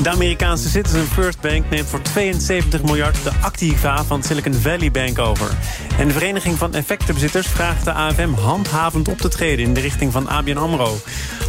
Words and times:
De 0.00 0.10
Amerikaanse 0.10 0.68
Citizen 0.68 1.06
First 1.06 1.40
Bank 1.40 1.70
neemt 1.70 1.88
voor 1.88 2.02
72 2.02 2.82
miljard 2.82 3.22
de 3.24 3.30
activa 3.40 4.04
van 4.04 4.22
Silicon 4.22 4.54
Valley 4.54 4.90
Bank 4.90 5.18
over. 5.18 5.50
En 5.98 6.06
de 6.06 6.12
Vereniging 6.12 6.58
van 6.58 6.74
Effectenbezitters 6.74 7.46
vraagt 7.46 7.84
de 7.84 7.92
AFM 7.92 8.32
handhavend 8.32 9.08
op 9.08 9.18
te 9.18 9.28
treden 9.28 9.64
in 9.64 9.74
de 9.74 9.80
richting 9.80 10.12
van 10.12 10.28
ABN 10.28 10.56
AMRO. 10.56 10.96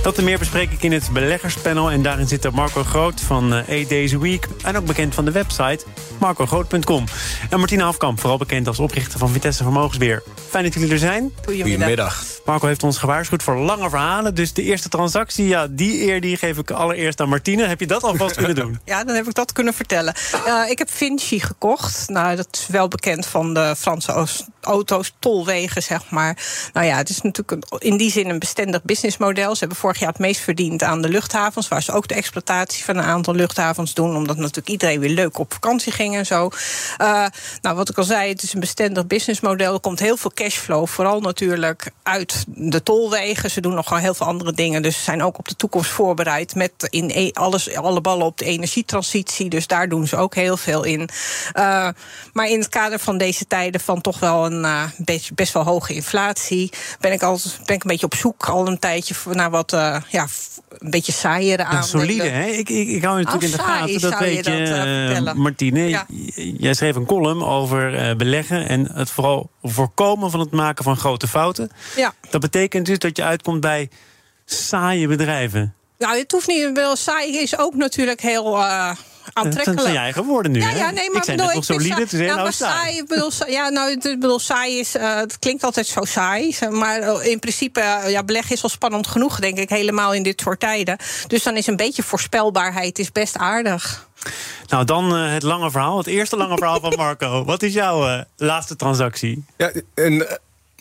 Dat 0.04 0.18
en 0.18 0.24
meer 0.24 0.40
bespreek 0.40 0.72
ik 0.72 0.84
in 0.84 0.92
het 0.92 1.10
beleggerspanel. 1.14 1.92
En 1.92 2.02
daarin 2.02 2.28
zit 2.28 2.46
er 2.46 2.54
Marco 2.54 2.84
Groot 2.84 3.22
van 3.22 3.54
8 3.54 3.68
eh, 3.68 3.90
Days 3.90 4.14
a 4.14 4.18
Week. 4.18 4.48
En 4.64 4.78
ook 4.78 4.86
bekend 4.86 5.14
van 5.14 5.26
de 5.26 5.32
website 5.32 5.86
marcogroot.com. 6.20 7.04
En 7.50 7.60
Martina 7.60 7.84
Hafkamp, 7.84 8.20
vooral 8.20 8.38
bekend 8.38 8.68
als 8.68 8.80
oprichter 8.80 9.20
van 9.20 9.30
Vitesse 9.30 9.64
Vermogensbeheer. 9.64 10.24
Fijn 10.50 10.64
dat 10.64 10.74
jullie 10.74 10.92
er 10.92 10.98
zijn. 10.98 11.32
Goedemiddag. 11.46 12.33
Marco 12.46 12.68
heeft 12.68 12.84
ons 12.84 12.98
gewaarschuwd 12.98 13.44
voor 13.44 13.58
lange 13.58 13.90
verhalen. 13.90 14.36
Dus 14.36 14.54
de 14.54 14.62
eerste 14.62 14.90
transactie, 14.90 15.48
ja, 15.48 15.68
die 15.70 16.02
eer 16.02 16.22
die 16.22 16.38
geef 16.38 16.58
ik 16.58 16.72
allereerst 16.72 17.22
aan 17.22 17.30
Martine. 17.30 17.68
Heb 17.68 17.80
je 17.80 17.88
dat 17.88 18.04
alvast 18.04 18.36
kunnen 18.36 18.56
doen? 18.56 18.80
Ja, 18.86 19.04
dan 19.04 19.16
heb 19.16 19.28
ik 19.28 19.34
dat 19.34 19.52
kunnen 19.52 19.74
vertellen. 19.74 20.14
Uh, 20.48 20.70
ik 20.70 20.78
heb 20.78 20.92
Vinci 20.92 21.40
gekocht. 21.40 22.10
Nou, 22.10 22.36
dat 22.36 22.48
is 22.52 22.68
wel 22.68 22.88
bekend 22.88 23.26
van 23.26 23.54
de 23.54 23.76
Franse 23.78 24.12
auto's, 24.64 25.14
tolwegen, 25.20 25.84
zeg 25.84 26.10
maar. 26.10 26.38
Nou 26.74 26.86
ja, 26.86 26.98
het 26.98 27.10
is 27.10 27.22
natuurlijk 27.22 27.66
in 27.78 27.98
die 27.98 28.12
zin 28.12 28.30
een 28.30 28.40
bestendig 28.40 28.84
businessmodel. 28.84 29.54
Ze 29.54 29.60
hebben 29.60 29.78
vorig 29.78 30.00
jaar 30.00 30.10
het 30.10 30.20
meest 30.20 30.42
verdiend 30.42 30.84
aan 30.84 31.02
de 31.02 31.10
luchthavens... 31.10 31.68
waar 31.68 31.84
ze 31.84 31.92
ook 31.92 32.08
de 32.08 32.14
exploitatie 32.14 32.84
van 32.84 32.98
een 32.98 33.04
aantal 33.04 33.34
luchthavens 33.34 33.94
doen... 33.94 34.16
omdat 34.16 34.38
natuurlijk 34.38 34.70
iedereen 34.70 35.00
weer 35.00 35.10
leuk 35.10 35.38
op 35.38 35.54
vakantie 35.54 35.92
ging 35.92 36.16
en 36.16 36.26
zo. 36.26 36.50
Uh, 37.02 37.26
nou, 37.62 37.76
wat 37.76 37.90
ik 37.90 37.98
al 37.98 38.04
zei, 38.04 38.30
het 38.30 38.44
is 38.44 38.54
een 38.54 38.60
bestendig 38.60 39.08
businessmodel. 39.08 39.74
Er 39.74 39.80
komt 39.80 40.00
heel 40.00 40.18
veel 40.18 40.32
cashflow, 40.34 40.88
vooral 40.88 41.20
natuurlijk 41.22 41.92
uit 42.04 42.46
de 42.48 42.84
tolwegen. 42.84 43.52
Ze 43.52 43.62
doen 43.62 43.74
nog 43.74 43.90
wel 43.90 44.00
heel 44.00 44.14
veel 44.14 44.28
andere 44.28 44.54
dingen, 44.54 44.82
dus 44.82 44.96
ze 44.96 45.04
zijn 45.04 45.24
ook 45.24 45.38
op 45.38 45.48
de 45.48 45.56
toekomst 45.56 45.90
voorbereid... 45.90 46.56
met 46.56 46.72
in 46.90 47.12
e- 47.14 47.32
alles, 47.34 47.76
alle 47.76 48.02
ballen 48.02 48.26
op 48.26 48.38
de 48.38 48.46
energietransitie, 48.46 49.50
dus 49.50 49.68
daar 49.68 49.90
doen 49.90 50.08
ze 50.08 50.18
ook 50.18 50.36
heel 50.36 50.58
veel 50.58 50.84
in. 50.84 51.10
Uh, 51.54 51.88
maar 52.34 52.50
in 52.50 52.60
het 52.60 52.70
kader 52.70 53.00
van 53.00 53.18
deze 53.18 53.48
tijden 53.48 53.82
van 53.82 54.02
toch 54.02 54.20
wel 54.20 54.46
een 54.46 54.53
uh, 54.62 54.84
best, 54.98 55.36
best 55.36 55.54
wel 55.54 55.64
hoge 55.64 55.94
inflatie... 55.94 56.72
ben 57.00 57.12
ik, 57.12 57.24
al, 57.24 57.40
ben 57.66 57.76
ik 57.76 57.84
een 57.84 57.90
beetje 57.90 58.06
op 58.06 58.16
zoek 58.16 58.50
al 58.50 58.68
een 58.68 58.80
tijdje 58.80 59.16
naar 59.32 59.50
wat... 59.50 59.74
Uh, 59.74 60.02
ja, 60.10 60.28
een 60.78 60.90
beetje 60.90 61.12
saaiere 61.12 61.64
aan. 61.64 61.84
solide, 61.84 62.24
hè? 62.24 62.46
Ik, 62.46 62.70
ik, 62.70 62.88
ik 62.88 63.04
hou 63.04 63.20
je 63.20 63.26
natuurlijk 63.26 63.52
in 63.52 63.58
de 63.58 63.64
gaten. 63.64 64.02
Dat 64.02 64.20
weet 64.20 64.46
je, 64.46 65.22
uh, 65.26 65.34
Martine. 65.34 65.90
Ja. 65.90 66.06
Jij 66.58 66.74
schreef 66.74 66.96
een 66.96 67.06
column 67.06 67.44
over 67.44 68.16
beleggen 68.16 68.68
en 68.68 68.92
het 68.94 69.10
vooral 69.10 69.50
voorkomen 69.62 70.32
van 70.32 70.40
het 70.40 70.52
maken 70.52 70.84
van 70.84 70.98
grote 70.98 71.28
fouten. 71.28 71.70
Ja. 71.96 72.14
Dat 72.30 72.42
betekent 72.42 72.86
dus 72.86 73.00
dat 73.00 73.18
je 73.18 73.24
uitkomt 73.24 73.62
bij 73.62 73.90
saaie 74.46 75.08
bedrijven. 75.08 75.74
Nou, 75.98 76.18
het 76.18 76.32
hoeft 76.32 76.48
niet. 76.48 76.70
Wel 76.74 76.96
saai 76.96 77.38
is 77.38 77.58
ook 77.58 77.76
natuurlijk 77.76 78.22
heel. 78.22 78.58
Uh, 78.58 78.92
aantrekkelijk. 79.34 79.66
Dat 79.66 79.82
zijn 79.82 79.94
je 79.94 80.00
eigen 80.00 80.24
woorden 80.24 80.52
nu. 80.52 80.60
Ja, 80.60 80.70
ja, 80.70 80.90
nee, 80.92 81.12
maar 81.12 81.30
ik 81.30 81.36
nog 81.36 81.64
solide, 81.66 82.08
te 82.08 82.18
nou, 82.18 82.36
nou 82.36 82.52
saai. 82.52 83.04
bedoel, 83.04 83.32
ja, 83.48 83.70
nou, 83.70 83.92
ik 83.92 84.02
bedoel, 84.02 84.40
saai 84.40 84.80
is, 84.80 84.96
uh, 84.96 85.16
het 85.16 85.40
klinkt 85.40 85.64
altijd 85.64 85.88
zo 85.88 86.04
saai. 86.04 86.56
Maar 86.70 87.26
in 87.26 87.40
principe, 87.40 87.80
uh, 87.80 88.10
ja, 88.10 88.24
beleggen 88.24 88.56
is 88.56 88.64
al 88.64 88.70
spannend 88.70 89.08
genoeg, 89.08 89.40
denk 89.40 89.58
ik, 89.58 89.70
helemaal 89.70 90.14
in 90.14 90.24
dit 90.24 90.42
soort 90.42 90.60
tijden. 90.60 90.98
Dus 91.28 91.44
dan 91.44 91.58
is 91.58 91.68
een 91.68 91.76
beetje 91.76 92.04
voorspelbaarheid 92.04 93.00
is 93.00 93.12
best 93.12 93.38
aardig. 93.38 94.08
Nou, 94.68 94.86
dan 94.86 95.18
uh, 95.18 95.32
het 95.32 95.44
lange 95.44 95.72
verhaal. 95.72 95.98
Het 95.98 96.08
eerste 96.08 96.36
lange 96.36 96.58
verhaal 96.58 96.80
van 96.80 96.94
Marco. 96.96 97.44
Wat 97.46 97.64
is 97.64 97.74
jouw 97.74 98.24
laatste 98.36 98.76
transactie? 98.76 99.46
Ja, 99.58 99.72
en 99.94 100.40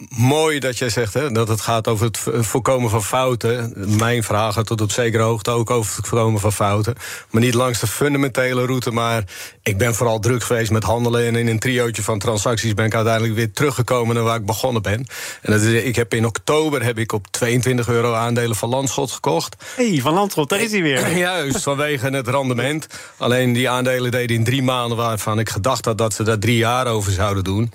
mooi 0.08 0.58
dat 0.58 0.78
jij 0.78 0.88
zegt 0.88 1.14
hè, 1.14 1.30
dat 1.30 1.48
het 1.48 1.60
gaat 1.60 1.88
over 1.88 2.06
het 2.06 2.18
voorkomen 2.24 2.90
van 2.90 3.02
fouten. 3.02 3.72
Mijn 3.98 4.22
vraag 4.22 4.54
gaat 4.54 4.66
tot 4.66 4.80
op 4.80 4.90
zekere 4.90 5.22
hoogte 5.22 5.50
ook 5.50 5.70
over 5.70 5.96
het 5.96 6.08
voorkomen 6.08 6.40
van 6.40 6.52
fouten. 6.52 6.94
Maar 7.30 7.42
niet 7.42 7.54
langs 7.54 7.80
de 7.80 7.86
fundamentele 7.86 8.66
route. 8.66 8.90
Maar 8.90 9.24
ik 9.62 9.78
ben 9.78 9.94
vooral 9.94 10.18
druk 10.18 10.42
geweest 10.42 10.70
met 10.70 10.82
handelen. 10.82 11.26
En 11.26 11.36
in 11.36 11.48
een 11.48 11.58
triootje 11.58 12.02
van 12.02 12.18
transacties 12.18 12.74
ben 12.74 12.86
ik 12.86 12.94
uiteindelijk 12.94 13.34
weer 13.34 13.52
teruggekomen 13.52 14.14
naar 14.14 14.24
waar 14.24 14.36
ik 14.36 14.46
begonnen 14.46 14.82
ben. 14.82 15.06
En 15.42 15.52
dat 15.52 15.60
is, 15.60 15.82
ik 15.82 15.96
heb 15.96 16.14
in 16.14 16.26
oktober 16.26 16.84
heb 16.84 16.98
ik 16.98 17.12
op 17.12 17.26
22 17.30 17.88
euro 17.88 18.14
aandelen 18.14 18.56
van 18.56 18.68
Landschot 18.68 19.10
gekocht. 19.10 19.56
Hé, 19.76 19.90
hey, 19.90 20.00
van 20.00 20.14
Landschot, 20.14 20.48
daar 20.48 20.60
is 20.60 20.70
hij 20.72 20.82
weer. 20.82 21.16
Juist, 21.16 21.62
vanwege 21.62 22.10
het 22.10 22.28
rendement. 22.28 22.86
Alleen 23.16 23.52
die 23.52 23.70
aandelen 23.70 24.10
deden 24.10 24.36
in 24.36 24.44
drie 24.44 24.62
maanden 24.62 24.96
waarvan 24.96 25.38
ik 25.38 25.48
gedacht 25.48 25.84
had 25.84 25.98
dat 25.98 26.14
ze 26.14 26.22
daar 26.22 26.38
drie 26.38 26.56
jaar 26.56 26.86
over 26.86 27.12
zouden 27.12 27.44
doen. 27.44 27.72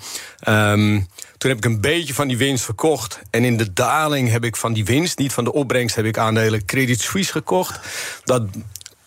Um, 0.48 1.06
toen 1.38 1.50
heb 1.50 1.58
ik 1.58 1.64
een 1.64 1.80
beetje 1.80 2.14
van 2.14 2.28
die 2.28 2.36
winst 2.36 2.64
verkocht. 2.64 3.20
En 3.30 3.44
in 3.44 3.56
de 3.56 3.72
daling 3.72 4.30
heb 4.30 4.44
ik 4.44 4.56
van 4.56 4.72
die 4.72 4.84
winst, 4.84 5.18
niet 5.18 5.32
van 5.32 5.44
de 5.44 5.52
opbrengst, 5.52 5.96
heb 5.96 6.04
ik 6.04 6.18
aandelen 6.18 6.64
Credit 6.64 7.00
Suisse 7.00 7.32
gekocht. 7.32 7.80
Dat 8.24 8.42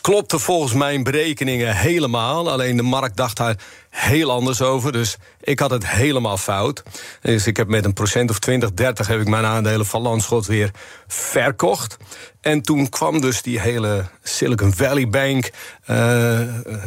klopte 0.02 0.40
volgens 0.40 0.74
mijn 0.74 1.04
berekeningen 1.04 1.76
helemaal. 1.76 2.52
Alleen 2.52 2.78
de 2.78 2.84
markt 2.84 3.18
dacht 3.18 3.38
daar 3.38 3.56
heel 3.90 4.32
anders 4.32 4.62
over. 4.62 4.92
Dus 4.92 5.18
ik 5.42 5.60
had 5.60 5.72
het 5.72 5.88
helemaal 5.88 6.38
fout. 6.38 6.84
Dus 7.22 7.48
ik 7.48 7.58
heb 7.58 7.68
met 7.68 7.86
een 7.86 7.94
procent 7.94 8.30
of 8.30 8.40
20, 8.40 8.74
30 8.74 9.08
heb 9.08 9.20
ik 9.20 9.28
mijn 9.28 9.46
aandelen 9.46 9.86
van 9.86 10.02
Landschot 10.02 10.46
weer 10.46 10.72
verkocht. 11.08 11.98
En 12.42 12.62
toen 12.62 12.90
kwam 12.90 13.22
dus 13.22 13.42
die 13.42 13.60
hele 13.60 14.06
Silicon 14.24 14.74
Valley 14.74 15.08
Bank 15.10 15.50
uh, 15.88 16.40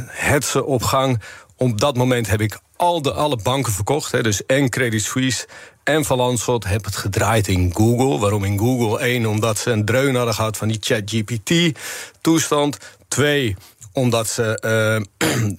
hetze 0.07 0.65
op 0.65 0.83
gang. 0.83 1.21
Op 1.57 1.81
dat 1.81 1.97
moment 1.97 2.27
heb 2.27 2.41
ik 2.41 2.59
al 2.77 3.03
de, 3.03 3.13
alle 3.13 3.39
banken 3.43 3.73
verkocht. 3.73 4.13
Hè, 4.13 4.23
dus 4.23 4.47
en 4.47 4.69
Credit 4.69 5.03
Suisse 5.03 5.47
en 5.85 6.05
Van 6.05 6.17
Landschot 6.17 6.65
heb 6.65 6.85
het 6.85 6.97
gedraaid 6.97 7.49
in 7.49 7.75
Google. 7.75 8.19
Waarom 8.19 8.45
in 8.45 8.59
Google? 8.59 9.09
Eén, 9.09 9.29
omdat 9.29 9.59
ze 9.59 9.71
een 9.71 9.85
dreun 9.85 10.15
hadden 10.15 10.35
gehad 10.35 10.57
van 10.57 10.69
die 10.69 10.79
ChatGPT-toestand. 10.81 12.79
Twee, 13.09 13.57
omdat 13.93 14.29
ze 14.29 14.59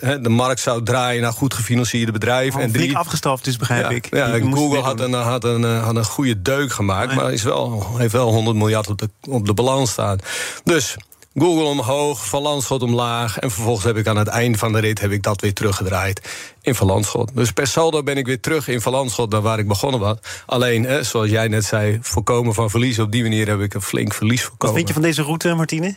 uh, 0.03 0.15
de 0.21 0.29
markt 0.29 0.59
zou 0.59 0.83
draaien 0.83 1.21
naar 1.21 1.33
goed 1.33 1.53
gefinancierde 1.53 2.11
bedrijven. 2.11 2.61
en 2.61 2.71
drie 2.71 2.97
afgestraft 2.97 3.47
is, 3.47 3.57
begrijp 3.57 3.83
ja, 3.83 3.89
ik. 3.89 4.07
Ja, 4.15 4.39
Google 4.39 4.79
had 4.79 4.99
een, 4.99 5.13
had, 5.13 5.43
een, 5.43 5.63
had 5.63 5.95
een 5.95 6.05
goede 6.05 6.41
deuk 6.41 6.71
gemaakt, 6.71 7.15
maar 7.15 7.33
is 7.33 7.43
wel, 7.43 7.97
heeft 7.97 8.13
wel 8.13 8.31
100 8.31 8.57
miljard 8.57 8.89
op 8.89 8.97
de, 8.97 9.09
op 9.29 9.45
de 9.45 9.53
balans 9.53 9.91
staan. 9.91 10.19
Dus 10.63 10.95
Google 11.37 11.63
omhoog, 11.63 12.27
Van 12.27 12.41
Landschot 12.41 12.81
omlaag. 12.81 13.39
En 13.39 13.51
vervolgens 13.51 13.85
heb 13.85 13.97
ik 13.97 14.07
aan 14.07 14.17
het 14.17 14.27
einde 14.27 14.57
van 14.57 14.71
de 14.71 14.79
rit 14.79 15.01
heb 15.01 15.11
ik 15.11 15.23
dat 15.23 15.41
weer 15.41 15.53
teruggedraaid 15.53 16.21
in 16.61 16.75
Van 16.75 16.87
Landschot. 16.87 17.31
Dus 17.33 17.51
per 17.51 17.67
saldo 17.67 18.03
ben 18.03 18.17
ik 18.17 18.25
weer 18.25 18.39
terug 18.39 18.67
in 18.67 18.81
Van 18.81 18.91
Landschot, 18.91 19.31
naar 19.31 19.41
waar 19.41 19.59
ik 19.59 19.67
begonnen 19.67 19.99
was. 19.99 20.17
Alleen, 20.45 21.05
zoals 21.05 21.29
jij 21.29 21.47
net 21.47 21.65
zei, 21.65 21.99
voorkomen 22.01 22.53
van 22.53 22.69
verlies. 22.69 22.99
Op 22.99 23.11
die 23.11 23.21
manier 23.21 23.47
heb 23.47 23.59
ik 23.59 23.73
een 23.73 23.81
flink 23.81 24.13
verlies 24.13 24.41
voorkomen. 24.41 24.67
Wat 24.67 24.75
vind 24.75 24.87
je 24.87 24.93
van 24.93 25.01
deze 25.01 25.21
route, 25.21 25.53
Martine? 25.53 25.95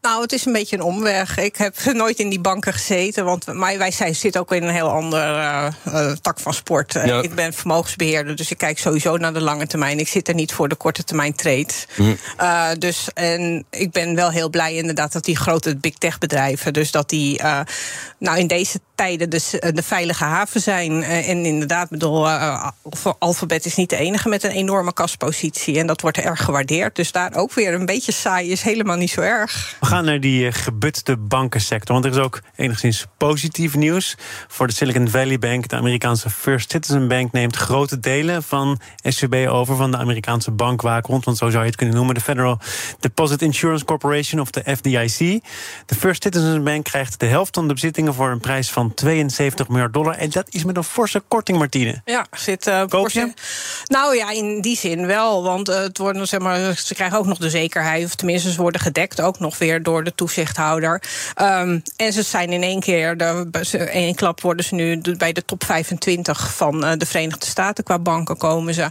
Nou, 0.00 0.22
het 0.22 0.32
is 0.32 0.44
een 0.44 0.52
beetje 0.52 0.76
een 0.76 0.82
omweg. 0.82 1.38
Ik 1.38 1.56
heb 1.56 1.76
nooit 1.92 2.18
in 2.18 2.28
die 2.28 2.40
banken 2.40 2.72
gezeten. 2.72 3.24
Want 3.24 3.44
wij 3.44 3.90
zijn, 3.90 4.14
zitten 4.14 4.40
ook 4.40 4.52
in 4.52 4.62
een 4.62 4.74
heel 4.74 4.88
andere 4.88 5.72
uh, 5.88 6.12
tak 6.12 6.40
van 6.40 6.54
sport. 6.54 6.92
Ja. 6.92 7.22
Ik 7.22 7.34
ben 7.34 7.52
vermogensbeheerder, 7.52 8.36
dus 8.36 8.50
ik 8.50 8.58
kijk 8.58 8.78
sowieso 8.78 9.16
naar 9.16 9.32
de 9.32 9.40
lange 9.40 9.66
termijn. 9.66 9.98
Ik 9.98 10.08
zit 10.08 10.28
er 10.28 10.34
niet 10.34 10.52
voor 10.52 10.68
de 10.68 10.74
korte 10.74 11.04
termijn 11.04 11.34
trades. 11.34 11.86
Mm. 11.96 12.18
Uh, 12.40 12.68
dus 12.78 13.08
en 13.14 13.64
ik 13.70 13.90
ben 13.90 14.14
wel 14.14 14.30
heel 14.30 14.50
blij 14.50 14.74
inderdaad 14.74 15.12
dat 15.12 15.24
die 15.24 15.36
grote 15.36 15.76
big 15.76 15.94
tech 15.94 16.18
bedrijven... 16.18 16.72
dus 16.72 16.90
dat 16.90 17.08
die 17.08 17.42
nou 18.18 18.38
in 18.38 18.46
deze 18.46 18.80
tijden 19.00 19.30
dus 19.30 19.50
de 19.50 19.82
veilige 19.82 20.24
haven 20.24 20.60
zijn. 20.60 21.02
en 21.02 21.44
inderdaad, 21.44 21.88
bedoel, 21.88 22.28
Alphabet 23.18 23.64
is 23.64 23.74
niet 23.74 23.90
de 23.90 23.96
enige 23.96 24.28
met 24.28 24.44
een 24.44 24.50
enorme 24.50 24.92
kaspositie. 24.92 25.78
En 25.78 25.86
dat 25.86 26.00
wordt 26.00 26.18
erg 26.18 26.44
gewaardeerd. 26.44 26.96
Dus 26.96 27.12
daar 27.12 27.34
ook 27.34 27.52
weer 27.52 27.74
een 27.74 27.86
beetje 27.86 28.12
saai 28.12 28.50
is 28.50 28.62
helemaal 28.62 28.96
niet 28.96 29.10
zo 29.10 29.20
erg 29.20 29.78
gaan 29.90 30.04
naar 30.04 30.20
die 30.20 30.46
eh, 30.46 30.52
gebutste 30.52 31.16
bankensector. 31.16 31.94
Want 31.94 32.04
er 32.04 32.10
is 32.10 32.24
ook 32.24 32.40
enigszins 32.56 33.06
positief 33.16 33.76
nieuws. 33.76 34.16
Voor 34.48 34.66
de 34.66 34.72
Silicon 34.72 35.08
Valley 35.08 35.38
Bank, 35.38 35.68
de 35.68 35.76
Amerikaanse 35.76 36.30
First 36.30 36.70
Citizen 36.70 37.08
Bank, 37.08 37.32
neemt 37.32 37.56
grote 37.56 38.00
delen 38.00 38.42
van 38.42 38.80
SVB 39.02 39.48
over 39.48 39.76
van 39.76 39.90
de 39.90 39.96
Amerikaanse 39.96 40.50
bankwaakhond. 40.50 41.24
Want 41.24 41.36
zo 41.36 41.50
zou 41.50 41.62
je 41.62 41.68
het 41.68 41.76
kunnen 41.76 41.94
noemen. 41.94 42.14
De 42.14 42.20
Federal 42.20 42.58
Deposit 43.00 43.42
Insurance 43.42 43.84
Corporation 43.84 44.40
of 44.40 44.50
de 44.50 44.76
FDIC. 44.76 45.42
De 45.86 45.94
First 45.94 46.22
Citizen 46.22 46.64
Bank 46.64 46.84
krijgt 46.84 47.20
de 47.20 47.26
helft 47.26 47.54
van 47.54 47.68
de 47.68 47.74
bezittingen 47.74 48.14
voor 48.14 48.30
een 48.30 48.40
prijs 48.40 48.70
van 48.70 48.89
van 48.90 48.94
72 48.94 49.68
miljard 49.68 49.92
dollar. 49.92 50.14
En 50.14 50.30
dat 50.30 50.46
is 50.48 50.64
met 50.64 50.76
een 50.76 50.84
forse 50.84 51.22
korting, 51.28 51.58
Martine. 51.58 52.00
Ja, 52.04 52.26
zit 52.30 52.66
uh, 52.66 52.82
Koop 52.88 53.10
je? 53.10 53.32
Nou 53.86 54.16
ja, 54.16 54.30
in 54.30 54.60
die 54.60 54.76
zin 54.76 55.06
wel. 55.06 55.42
Want 55.42 55.68
uh, 55.68 55.76
het 55.76 55.98
worden, 55.98 56.28
zeg 56.28 56.40
maar, 56.40 56.74
ze 56.76 56.94
krijgen 56.94 57.18
ook 57.18 57.26
nog 57.26 57.38
de 57.38 57.50
zekerheid, 57.50 58.04
of 58.04 58.14
tenminste, 58.14 58.52
ze 58.52 58.60
worden 58.60 58.80
gedekt 58.80 59.20
ook 59.20 59.38
nog 59.38 59.58
weer 59.58 59.82
door 59.82 60.04
de 60.04 60.14
toezichthouder. 60.14 61.02
Um, 61.40 61.82
en 61.96 62.12
ze 62.12 62.22
zijn 62.22 62.52
in 62.52 62.62
één 62.62 62.80
keer, 62.80 63.20
in 63.72 63.86
één 63.86 64.14
klap 64.14 64.40
worden 64.40 64.64
ze 64.64 64.74
nu 64.74 65.00
bij 65.16 65.32
de 65.32 65.44
top 65.44 65.64
25 65.64 66.54
van 66.54 66.84
uh, 66.84 66.92
de 66.96 67.06
Verenigde 67.06 67.46
Staten 67.46 67.84
qua 67.84 67.98
banken 67.98 68.36
komen 68.36 68.74
ze. 68.74 68.88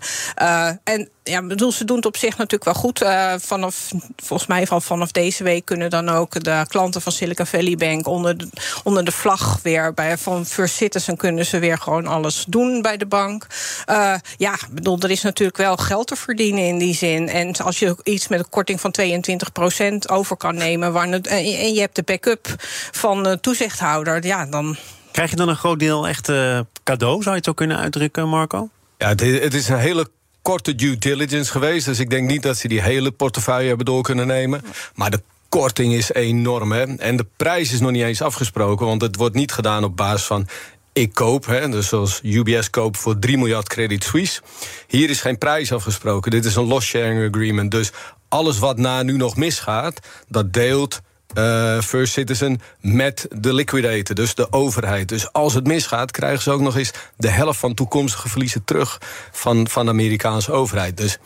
en 0.83 1.09
ja, 1.29 1.41
bedoel, 1.41 1.71
ze 1.71 1.85
doen 1.85 1.95
het 1.95 2.05
op 2.05 2.17
zich 2.17 2.37
natuurlijk 2.37 2.63
wel 2.63 2.73
goed. 2.73 3.03
Uh, 3.03 3.33
vanaf, 3.37 3.91
volgens 4.15 4.49
mij 4.49 4.67
van 4.67 4.81
vanaf 4.81 5.11
deze 5.11 5.43
week 5.43 5.65
kunnen 5.65 5.89
dan 5.89 6.09
ook 6.09 6.43
de 6.43 6.65
klanten 6.67 7.01
van 7.01 7.11
Silicon 7.11 7.45
Valley 7.45 7.75
Bank 7.75 8.07
onder 8.07 8.37
de, 8.37 8.49
onder 8.83 9.05
de 9.05 9.11
vlag 9.11 9.59
weer 9.63 9.88
bij 9.93 10.17
van 10.17 10.45
First 10.45 10.75
Citizen 10.75 11.17
kunnen 11.17 11.45
ze 11.45 11.59
weer 11.59 11.77
gewoon 11.77 12.07
alles 12.07 12.45
doen 12.47 12.81
bij 12.81 12.97
de 12.97 13.05
bank. 13.05 13.47
Uh, 13.89 14.13
ja, 14.37 14.57
bedoel, 14.71 14.99
er 14.99 15.11
is 15.11 15.21
natuurlijk 15.21 15.57
wel 15.57 15.77
geld 15.77 16.07
te 16.07 16.15
verdienen 16.15 16.63
in 16.63 16.77
die 16.77 16.95
zin. 16.95 17.29
En 17.29 17.55
als 17.55 17.79
je 17.79 17.97
iets 18.03 18.27
met 18.27 18.39
een 18.39 18.49
korting 18.49 18.81
van 18.81 18.95
22% 19.01 19.95
over 20.05 20.37
kan 20.37 20.55
nemen, 20.55 20.93
waar 20.93 21.07
het, 21.07 21.27
en 21.27 21.73
je 21.73 21.79
hebt 21.79 21.95
de 21.95 22.03
backup 22.03 22.47
van 22.91 23.23
de 23.23 23.39
toezichthouder, 23.39 24.25
ja, 24.25 24.45
dan. 24.45 24.77
Krijg 25.11 25.29
je 25.29 25.35
dan 25.35 25.49
een 25.49 25.55
groot 25.55 25.79
deel 25.79 26.07
echt 26.07 26.29
uh, 26.29 26.59
cadeau, 26.83 27.15
zou 27.15 27.29
je 27.29 27.35
het 27.35 27.45
zo 27.45 27.53
kunnen 27.53 27.77
uitdrukken, 27.77 28.29
Marco? 28.29 28.69
Ja, 28.97 29.07
het 29.07 29.21
is, 29.21 29.39
het 29.39 29.53
is 29.53 29.69
een 29.69 29.79
hele 29.79 30.07
korte 30.41 30.75
due 30.75 30.97
diligence 30.97 31.51
geweest. 31.51 31.85
Dus 31.85 31.99
ik 31.99 32.09
denk 32.09 32.27
niet 32.27 32.43
dat 32.43 32.57
ze 32.57 32.67
die 32.67 32.81
hele 32.81 33.11
portefeuille 33.11 33.67
hebben 33.67 33.85
door 33.85 34.03
kunnen 34.03 34.27
nemen. 34.27 34.61
Maar 34.95 35.11
de 35.11 35.21
korting 35.49 35.93
is 35.93 36.13
enorm. 36.13 36.71
Hè? 36.71 36.95
En 36.95 37.15
de 37.15 37.25
prijs 37.35 37.73
is 37.73 37.79
nog 37.79 37.91
niet 37.91 38.03
eens 38.03 38.21
afgesproken. 38.21 38.85
Want 38.85 39.01
het 39.01 39.15
wordt 39.15 39.35
niet 39.35 39.51
gedaan 39.51 39.83
op 39.83 39.97
basis 39.97 40.25
van 40.25 40.47
ik 40.93 41.13
koop, 41.13 41.45
hè, 41.45 41.69
dus 41.69 41.87
zoals 41.87 42.19
UBS 42.23 42.69
koopt 42.69 42.97
voor 42.97 43.19
3 43.19 43.37
miljard 43.37 43.67
Credit 43.67 44.03
Suisse. 44.03 44.41
Hier 44.87 45.09
is 45.09 45.21
geen 45.21 45.37
prijs 45.37 45.71
afgesproken. 45.71 46.31
Dit 46.31 46.45
is 46.45 46.55
een 46.55 46.67
loss 46.67 46.87
sharing 46.87 47.35
agreement. 47.35 47.71
Dus 47.71 47.91
alles 48.27 48.59
wat 48.59 48.77
na 48.77 49.03
nu 49.03 49.17
nog 49.17 49.35
misgaat, 49.35 49.99
dat 50.27 50.53
deelt 50.53 51.01
uh, 51.37 51.81
First 51.81 52.13
Citizen 52.13 52.61
met 52.79 53.27
de 53.29 53.53
liquidator, 53.53 54.15
dus 54.15 54.35
de 54.35 54.51
overheid. 54.51 55.07
Dus 55.09 55.33
als 55.33 55.53
het 55.53 55.67
misgaat, 55.67 56.11
krijgen 56.11 56.41
ze 56.41 56.51
ook 56.51 56.61
nog 56.61 56.77
eens 56.77 56.91
de 57.17 57.29
helft 57.29 57.59
van 57.59 57.73
toekomstige 57.73 58.29
verliezen 58.29 58.63
terug 58.63 58.97
van, 59.31 59.67
van 59.67 59.85
de 59.85 59.91
Amerikaanse 59.91 60.51
overheid. 60.51 60.97
Dus 60.97 61.17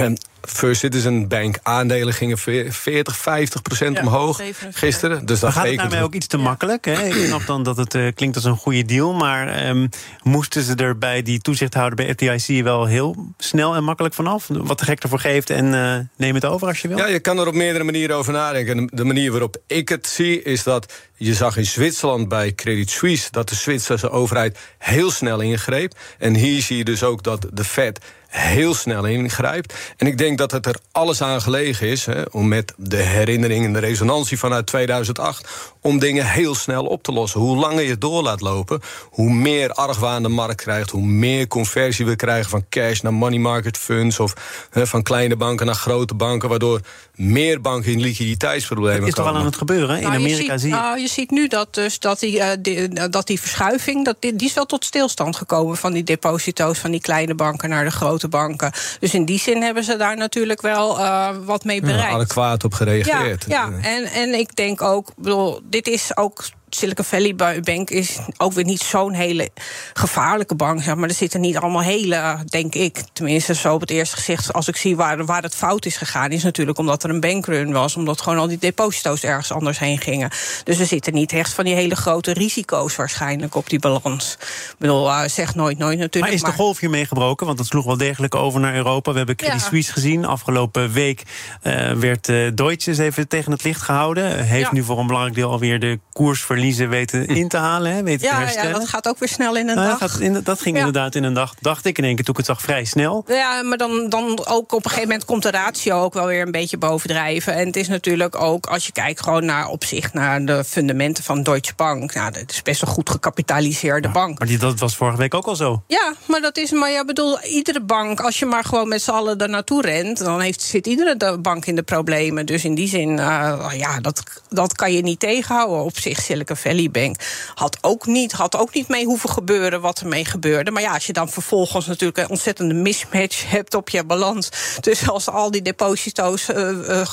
uh, 0.00 0.12
First 0.42 0.80
Citizen 0.80 1.28
Bank 1.28 1.58
aandelen 1.62 2.14
gingen 2.14 2.38
40, 2.38 3.16
50 3.16 3.62
procent 3.62 3.96
ja, 3.96 4.02
omhoog 4.02 4.40
gisteren. 4.72 5.26
Dus 5.26 5.40
dat 5.40 5.52
gaat 5.52 5.66
het 5.66 5.76
daarmee 5.76 6.02
ook 6.02 6.14
iets 6.14 6.26
te 6.26 6.36
makkelijk. 6.36 6.84
Hè? 6.84 7.06
Ik 7.06 7.26
snap 7.26 7.46
dan 7.46 7.62
dat 7.62 7.76
het 7.76 7.94
uh, 7.94 8.08
klinkt 8.14 8.36
als 8.36 8.44
een 8.44 8.56
goede 8.56 8.84
deal. 8.84 9.12
Maar 9.14 9.68
um, 9.68 9.88
moesten 10.22 10.62
ze 10.62 10.74
er 10.74 10.98
bij 10.98 11.22
die 11.22 11.40
toezichthouder 11.40 11.96
bij 11.96 12.14
FDIC 12.14 12.62
wel 12.62 12.84
heel 12.86 13.32
snel 13.38 13.74
en 13.74 13.84
makkelijk 13.84 14.14
vanaf? 14.14 14.46
Wat 14.48 14.78
de 14.78 14.84
gek 14.84 15.02
ervoor 15.02 15.20
geeft 15.20 15.50
en 15.50 15.66
uh, 15.66 15.98
neem 16.16 16.34
het 16.34 16.44
over 16.44 16.68
als 16.68 16.80
je 16.80 16.88
wil? 16.88 16.96
Ja, 16.96 17.06
je 17.06 17.20
kan 17.20 17.38
er 17.38 17.46
op 17.46 17.54
meerdere 17.54 17.84
manieren 17.84 18.16
over 18.16 18.32
nadenken. 18.32 18.90
De 18.92 19.04
manier 19.04 19.30
waarop 19.30 19.56
ik 19.66 19.88
het 19.88 20.06
zie 20.06 20.42
is 20.42 20.62
dat 20.62 20.92
je 21.18 21.34
zag 21.34 21.56
in 21.56 21.66
Zwitserland 21.66 22.28
bij 22.28 22.54
Credit 22.54 22.90
Suisse 22.90 23.28
dat 23.30 23.48
de 23.48 23.54
Zwitserse 23.54 24.10
overheid 24.10 24.58
heel 24.78 25.10
snel 25.10 25.40
ingreep. 25.40 25.94
En 26.18 26.34
hier 26.34 26.62
zie 26.62 26.76
je 26.76 26.84
dus 26.84 27.02
ook 27.02 27.22
dat 27.22 27.46
de 27.52 27.64
Fed 27.64 28.00
heel 28.28 28.74
snel 28.74 29.04
ingrijpt. 29.04 29.74
En 29.96 30.06
ik 30.06 30.18
denk 30.18 30.38
dat 30.38 30.50
het 30.50 30.66
er 30.66 30.76
alles 30.92 31.22
aan 31.22 31.42
gelegen 31.42 31.86
is, 31.86 32.06
hè, 32.06 32.22
om 32.30 32.48
met 32.48 32.72
de 32.76 32.96
herinnering 32.96 33.64
en 33.64 33.72
de 33.72 33.78
resonantie 33.78 34.38
vanuit 34.38 34.66
2008, 34.66 35.48
om 35.80 35.98
dingen 35.98 36.26
heel 36.26 36.54
snel 36.54 36.84
op 36.84 37.02
te 37.02 37.12
lossen. 37.12 37.40
Hoe 37.40 37.56
langer 37.56 37.82
je 37.82 37.98
door 37.98 38.22
laat 38.22 38.40
lopen, 38.40 38.80
hoe 39.10 39.32
meer 39.32 39.72
argwaan 39.72 40.22
de 40.22 40.28
markt 40.28 40.62
krijgt, 40.62 40.90
hoe 40.90 41.06
meer 41.06 41.46
conversie 41.46 42.06
we 42.06 42.16
krijgen 42.16 42.50
van 42.50 42.66
cash 42.68 43.00
naar 43.00 43.14
money 43.14 43.38
market 43.38 43.78
funds 43.78 44.20
of 44.20 44.34
hè, 44.70 44.86
van 44.86 45.02
kleine 45.02 45.36
banken 45.36 45.66
naar 45.66 45.74
grote 45.74 46.14
banken, 46.14 46.48
waardoor 46.48 46.80
meer 47.18 47.60
banken 47.60 47.92
in 47.92 48.00
liquiditeitsproblemen 48.00 48.98
komen. 48.98 49.00
Dat 49.00 49.18
is 49.18 49.24
toch 49.24 49.32
wel 49.32 49.40
aan 49.40 49.46
het 49.46 49.56
gebeuren? 49.56 49.96
In 49.96 50.02
nou, 50.02 50.14
Amerika 50.14 50.52
je 50.52 50.58
zie 50.58 50.68
je. 50.68 50.74
Nou, 50.74 51.00
je 51.00 51.08
ziet 51.08 51.30
nu 51.30 51.48
dat, 51.48 51.74
dus, 51.74 51.98
dat, 51.98 52.20
die, 52.20 52.36
uh, 52.36 52.46
die, 52.58 53.08
dat 53.10 53.26
die 53.26 53.40
verschuiving, 53.40 54.04
dat 54.04 54.16
die, 54.20 54.36
die 54.36 54.48
is 54.48 54.54
wel 54.54 54.66
tot 54.66 54.84
stilstand 54.84 55.36
gekomen 55.36 55.76
van 55.76 55.92
die 55.92 56.04
deposito's 56.04 56.78
van 56.78 56.90
die 56.90 57.00
kleine 57.00 57.34
banken 57.34 57.68
naar 57.68 57.84
de 57.84 57.90
grote 57.90 58.28
banken. 58.28 58.72
Dus 59.00 59.14
in 59.14 59.24
die 59.24 59.38
zin 59.38 59.62
hebben 59.62 59.84
ze 59.84 59.96
daar 59.96 60.16
natuurlijk 60.16 60.60
wel 60.60 60.98
uh, 60.98 61.28
wat 61.44 61.64
mee 61.64 61.80
bereikt. 61.80 62.02
Ja, 62.02 62.14
adequaat 62.14 62.64
op 62.64 62.74
gereageerd. 62.74 63.44
Ja, 63.48 63.70
ja. 63.70 63.88
En, 63.88 64.04
en 64.04 64.34
ik 64.34 64.56
denk 64.56 64.82
ook, 64.82 65.12
bedoel, 65.16 65.60
dit 65.64 65.88
is 65.88 66.16
ook 66.16 66.44
Silicon 66.70 67.04
Valley 67.04 67.34
Bank 67.62 67.90
is 67.90 68.18
ook 68.36 68.52
weer 68.52 68.64
niet 68.64 68.80
zo'n 68.80 69.12
hele 69.12 69.50
gevaarlijke 69.92 70.54
bank. 70.54 70.82
Zeg 70.82 70.94
maar 70.94 71.08
er 71.08 71.14
zitten 71.14 71.40
niet 71.40 71.56
allemaal 71.56 71.82
hele, 71.82 72.38
denk 72.44 72.74
ik, 72.74 73.02
tenminste 73.12 73.54
zo 73.54 73.74
op 73.74 73.80
het 73.80 73.90
eerste 73.90 74.16
gezicht, 74.16 74.52
als 74.52 74.68
ik 74.68 74.76
zie 74.76 74.96
waar, 74.96 75.24
waar 75.24 75.42
het 75.42 75.54
fout 75.54 75.86
is 75.86 75.96
gegaan, 75.96 76.30
is 76.30 76.42
natuurlijk 76.42 76.78
omdat 76.78 77.02
er 77.02 77.10
een 77.10 77.20
bankrun 77.20 77.72
was, 77.72 77.96
omdat 77.96 78.20
gewoon 78.20 78.38
al 78.38 78.48
die 78.48 78.58
deposito's 78.58 79.22
ergens 79.22 79.52
anders 79.52 79.78
heen 79.78 79.98
gingen. 79.98 80.30
Dus 80.64 80.78
er 80.78 80.86
zitten 80.86 81.14
niet 81.14 81.32
echt 81.32 81.52
van 81.52 81.64
die 81.64 81.74
hele 81.74 81.96
grote 81.96 82.32
risico's 82.32 82.96
waarschijnlijk 82.96 83.54
op 83.54 83.68
die 83.68 83.78
balans. 83.78 84.36
Ik 84.40 84.74
bedoel, 84.78 85.08
uh, 85.08 85.24
zeg 85.24 85.54
nooit 85.54 85.78
nooit 85.78 85.98
natuurlijk. 85.98 86.34
Maar 86.40 86.50
is 86.50 86.56
de 86.56 86.62
golf 86.62 86.78
hier 86.78 86.90
meegebroken? 86.90 87.46
Want 87.46 87.58
dat 87.58 87.66
sloeg 87.66 87.84
wel 87.84 87.96
degelijk 87.96 88.34
over 88.34 88.60
naar 88.60 88.74
Europa. 88.74 89.10
We 89.10 89.16
hebben 89.16 89.36
Credit 89.36 89.60
ja. 89.60 89.66
Suisse 89.66 89.92
gezien. 89.92 90.24
Afgelopen 90.24 90.92
week 90.92 91.22
uh, 91.62 91.92
werd 91.92 92.28
uh, 92.28 92.50
Deutsche 92.54 93.02
even 93.02 93.28
tegen 93.28 93.52
het 93.52 93.64
licht 93.64 93.82
gehouden. 93.82 94.44
Heeft 94.44 94.62
ja. 94.62 94.72
nu 94.72 94.82
voor 94.82 94.98
een 94.98 95.06
belangrijk 95.06 95.36
deel 95.36 95.50
alweer 95.50 95.80
de 95.80 96.00
koers 96.12 96.42
verliezen 96.58 96.88
weten 96.88 97.26
in 97.26 97.48
te 97.48 97.56
halen, 97.56 97.92
hè, 97.92 98.02
weten 98.02 98.26
ja, 98.26 98.34
te 98.34 98.40
herstellen. 98.40 98.70
Ja, 98.70 98.78
dat 98.78 98.88
gaat 98.88 99.08
ook 99.08 99.18
weer 99.18 99.28
snel 99.28 99.56
in 99.56 99.68
een 99.68 99.76
nou, 99.76 99.88
dag. 99.88 99.98
Gaat 99.98 100.20
in, 100.20 100.40
dat 100.42 100.60
ging 100.60 100.76
ja. 100.76 100.84
inderdaad 100.84 101.14
in 101.14 101.24
een 101.24 101.34
dag, 101.34 101.54
dacht 101.60 101.84
ik 101.84 101.98
in 101.98 102.04
één 102.04 102.14
keer. 102.14 102.24
Toen 102.24 102.34
ik 102.34 102.46
het 102.46 102.56
zag, 102.56 102.62
vrij 102.62 102.84
snel. 102.84 103.24
Ja, 103.26 103.62
maar 103.62 103.78
dan, 103.78 104.08
dan 104.08 104.46
ook 104.46 104.72
op 104.72 104.84
een 104.84 104.90
gegeven 104.90 105.08
moment 105.08 105.24
komt 105.24 105.42
de 105.42 105.50
ratio 105.50 106.02
ook 106.02 106.14
wel 106.14 106.26
weer 106.26 106.42
een 106.42 106.50
beetje 106.50 106.78
bovendrijven. 106.78 107.54
En 107.54 107.66
het 107.66 107.76
is 107.76 107.88
natuurlijk 107.88 108.40
ook, 108.40 108.66
als 108.66 108.86
je 108.86 108.92
kijkt 108.92 109.22
gewoon 109.22 109.44
naar 109.44 109.68
op 109.68 109.84
zich 109.84 110.12
naar 110.12 110.44
de 110.44 110.64
fundamenten 110.64 111.24
van 111.24 111.42
Deutsche 111.42 111.74
Bank. 111.76 112.14
Nou, 112.14 112.32
dat 112.32 112.50
is 112.50 112.62
best 112.62 112.82
een 112.82 112.88
goed 112.88 113.10
gecapitaliseerde 113.10 114.08
ja, 114.08 114.14
bank. 114.14 114.38
Maar 114.38 114.48
die, 114.48 114.58
dat 114.58 114.78
was 114.78 114.96
vorige 114.96 115.18
week 115.18 115.34
ook 115.34 115.46
al 115.46 115.56
zo. 115.56 115.82
Ja, 115.86 116.14
maar 116.24 116.40
dat 116.40 116.56
is, 116.56 116.70
maar 116.70 116.90
ja, 116.90 117.04
bedoel, 117.04 117.40
iedere 117.42 117.80
bank, 117.80 118.20
als 118.20 118.38
je 118.38 118.46
maar 118.46 118.64
gewoon 118.64 118.88
met 118.88 119.02
z'n 119.02 119.10
allen 119.10 119.38
er 119.38 119.48
naartoe 119.48 119.82
rent, 119.82 120.18
dan 120.18 120.40
heeft, 120.40 120.62
zit 120.62 120.86
iedere 120.86 121.38
bank 121.38 121.66
in 121.66 121.76
de 121.76 121.82
problemen. 121.82 122.46
Dus 122.46 122.64
in 122.64 122.74
die 122.74 122.88
zin, 122.88 123.10
uh, 123.10 123.64
ja, 123.76 124.00
dat, 124.00 124.22
dat 124.48 124.72
kan 124.72 124.92
je 124.92 125.02
niet 125.02 125.20
tegenhouden 125.20 125.84
op 125.84 125.98
zich, 125.98 126.20
Silicon 126.56 126.90
Valley 126.90 126.90
Bank 126.90 127.20
had 127.54 127.78
ook 127.80 128.06
niet, 128.06 128.32
had 128.32 128.56
ook 128.56 128.74
niet 128.74 128.88
mee 128.88 129.04
hoeven 129.04 129.30
gebeuren 129.30 129.80
wat 129.80 130.00
er 130.00 130.06
mee 130.06 130.24
gebeurde. 130.24 130.70
Maar 130.70 130.82
ja, 130.82 130.92
als 130.92 131.06
je 131.06 131.12
dan 131.12 131.28
vervolgens 131.28 131.86
natuurlijk 131.86 132.18
een 132.18 132.28
ontzettende 132.28 132.74
mismatch 132.74 133.50
hebt 133.50 133.74
op 133.74 133.88
je 133.88 134.04
balans. 134.04 134.50
Dus 134.80 135.08
als 135.08 135.28
al 135.28 135.50
die 135.50 135.62
deposito's 135.62 136.48
uh, 136.48 136.70
uh, 136.88 137.06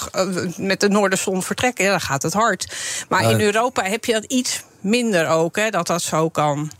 met 0.57 0.79
de 0.79 0.89
Noorderzon 0.89 1.43
vertrekken, 1.43 1.85
ja, 1.85 1.91
dan 1.91 2.01
gaat 2.01 2.23
het 2.23 2.33
hard. 2.33 2.75
Maar 3.09 3.31
in 3.31 3.41
Europa 3.41 3.83
heb 3.83 4.05
je 4.05 4.13
dat 4.13 4.23
iets 4.23 4.63
minder 4.79 5.27
ook, 5.27 5.55
hè, 5.55 5.69
dat 5.69 5.87
dat 5.87 6.01
zo 6.01 6.29
kan. 6.29 6.71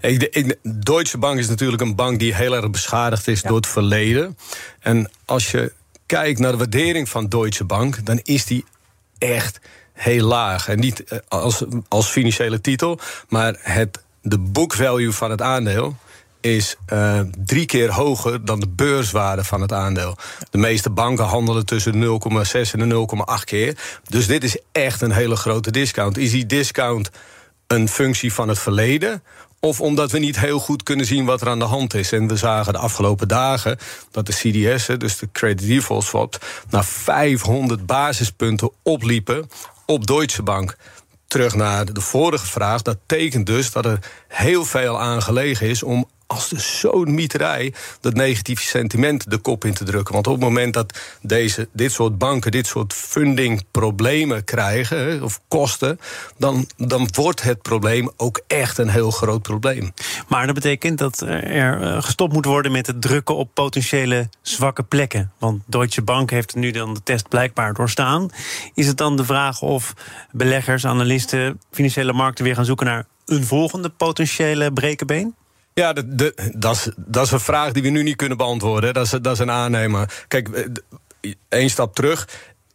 Ik, 0.00 0.22
ik, 0.22 0.56
Deutsche 0.62 1.18
Bank 1.18 1.38
is 1.38 1.48
natuurlijk 1.48 1.82
een 1.82 1.94
bank 1.94 2.18
die 2.18 2.34
heel 2.34 2.54
erg 2.54 2.70
beschadigd 2.70 3.28
is 3.28 3.40
ja. 3.40 3.48
door 3.48 3.56
het 3.56 3.66
verleden. 3.66 4.38
En 4.80 5.10
als 5.24 5.50
je 5.50 5.72
kijkt 6.06 6.38
naar 6.38 6.50
de 6.50 6.58
waardering 6.58 7.08
van 7.08 7.28
Deutsche 7.28 7.64
Bank, 7.64 8.06
dan 8.06 8.20
is 8.22 8.44
die 8.44 8.64
echt 9.18 9.60
heel 9.94 10.26
laag. 10.26 10.68
En 10.68 10.78
niet 10.78 11.04
eh, 11.04 11.18
als, 11.28 11.64
als 11.88 12.08
financiële 12.08 12.60
titel, 12.60 12.98
maar 13.28 13.56
het, 13.58 14.02
de 14.22 14.38
book 14.38 14.74
value 14.74 15.12
van 15.12 15.30
het 15.30 15.42
aandeel 15.42 15.96
is 16.44 16.76
uh, 16.92 17.20
drie 17.44 17.66
keer 17.66 17.92
hoger 17.92 18.44
dan 18.44 18.60
de 18.60 18.68
beurswaarde 18.68 19.44
van 19.44 19.60
het 19.60 19.72
aandeel. 19.72 20.16
De 20.50 20.58
meeste 20.58 20.90
banken 20.90 21.24
handelen 21.24 21.66
tussen 21.66 21.94
0,6 21.94 22.00
en 22.72 22.92
0,8 23.40 23.44
keer. 23.44 23.76
Dus 24.08 24.26
dit 24.26 24.44
is 24.44 24.58
echt 24.72 25.00
een 25.00 25.12
hele 25.12 25.36
grote 25.36 25.70
discount. 25.70 26.18
Is 26.18 26.30
die 26.30 26.46
discount 26.46 27.10
een 27.66 27.88
functie 27.88 28.32
van 28.32 28.48
het 28.48 28.58
verleden? 28.58 29.22
Of 29.60 29.80
omdat 29.80 30.10
we 30.10 30.18
niet 30.18 30.40
heel 30.40 30.58
goed 30.58 30.82
kunnen 30.82 31.06
zien 31.06 31.24
wat 31.24 31.40
er 31.40 31.48
aan 31.48 31.58
de 31.58 31.64
hand 31.64 31.94
is. 31.94 32.12
En 32.12 32.28
we 32.28 32.36
zagen 32.36 32.72
de 32.72 32.78
afgelopen 32.78 33.28
dagen 33.28 33.78
dat 34.10 34.26
de 34.26 34.32
CDS, 34.32 34.86
dus 34.98 35.18
de 35.18 35.28
Credit 35.32 35.66
Default 35.66 36.04
Swaps, 36.04 36.38
naar 36.70 36.84
500 36.84 37.86
basispunten 37.86 38.70
opliepen 38.82 39.48
op 39.86 40.06
Deutsche 40.06 40.42
Bank. 40.42 40.76
Terug 41.26 41.54
naar 41.54 41.92
de 41.92 42.00
vorige 42.00 42.46
vraag. 42.46 42.82
Dat 42.82 42.98
tekent 43.06 43.46
dus 43.46 43.72
dat 43.72 43.84
er 43.84 43.98
heel 44.28 44.64
veel 44.64 45.00
aan 45.00 45.22
gelegen 45.22 45.68
is 45.68 45.82
om 45.82 46.08
als 46.26 46.48
zo'n 46.48 47.14
mieterij 47.14 47.74
dat 48.00 48.14
negatieve 48.14 48.62
sentiment 48.62 49.30
de 49.30 49.38
kop 49.38 49.64
in 49.64 49.74
te 49.74 49.84
drukken. 49.84 50.14
Want 50.14 50.26
op 50.26 50.32
het 50.32 50.42
moment 50.42 50.74
dat 50.74 50.98
deze, 51.22 51.68
dit 51.72 51.92
soort 51.92 52.18
banken 52.18 52.50
dit 52.50 52.66
soort 52.66 52.92
fundingproblemen 52.92 54.44
krijgen, 54.44 55.22
of 55.22 55.40
kosten, 55.48 56.00
dan, 56.38 56.68
dan 56.76 57.08
wordt 57.12 57.42
het 57.42 57.62
probleem 57.62 58.10
ook 58.16 58.40
echt 58.46 58.78
een 58.78 58.88
heel 58.88 59.10
groot 59.10 59.42
probleem. 59.42 59.92
Maar 60.28 60.46
dat 60.46 60.54
betekent 60.54 60.98
dat 60.98 61.20
er 61.20 61.82
eh, 61.82 62.02
gestopt 62.02 62.32
moet 62.32 62.44
worden 62.44 62.72
met 62.72 62.86
het 62.86 63.02
drukken 63.02 63.36
op 63.36 63.50
potentiële 63.54 64.28
zwakke 64.42 64.82
plekken. 64.82 65.32
Want 65.38 65.62
Deutsche 65.66 66.02
Bank 66.02 66.30
heeft 66.30 66.54
nu 66.54 66.70
dan 66.70 66.94
de 66.94 67.02
test 67.02 67.28
blijkbaar 67.28 67.74
doorstaan. 67.74 68.30
Is 68.74 68.86
het 68.86 68.96
dan 68.96 69.16
de 69.16 69.24
vraag 69.24 69.60
of 69.60 69.94
beleggers, 70.32 70.86
analisten, 70.86 71.60
financiële 71.70 72.12
markten 72.12 72.44
weer 72.44 72.54
gaan 72.54 72.64
zoeken 72.64 72.86
naar 72.86 73.06
een 73.26 73.44
volgende 73.44 73.88
potentiële 73.88 74.72
brekenbeen? 74.72 75.34
Ja, 75.74 75.92
dat, 76.56 76.92
is, 77.22 77.30
een 77.30 77.40
vraag 77.40 77.72
die 77.72 77.82
we 77.82 77.88
nu 77.88 78.02
niet 78.02 78.16
kunnen 78.16 78.36
beantwoorden. 78.36 78.94
Dat 78.94 79.04
is, 79.04 79.10
dat 79.10 79.32
is 79.32 79.38
een 79.38 79.50
aannemer. 79.50 80.24
Kijk, 80.28 80.48
eh, 80.48 81.32
één 81.48 81.70
stap 81.70 81.94
terug. 81.94 82.28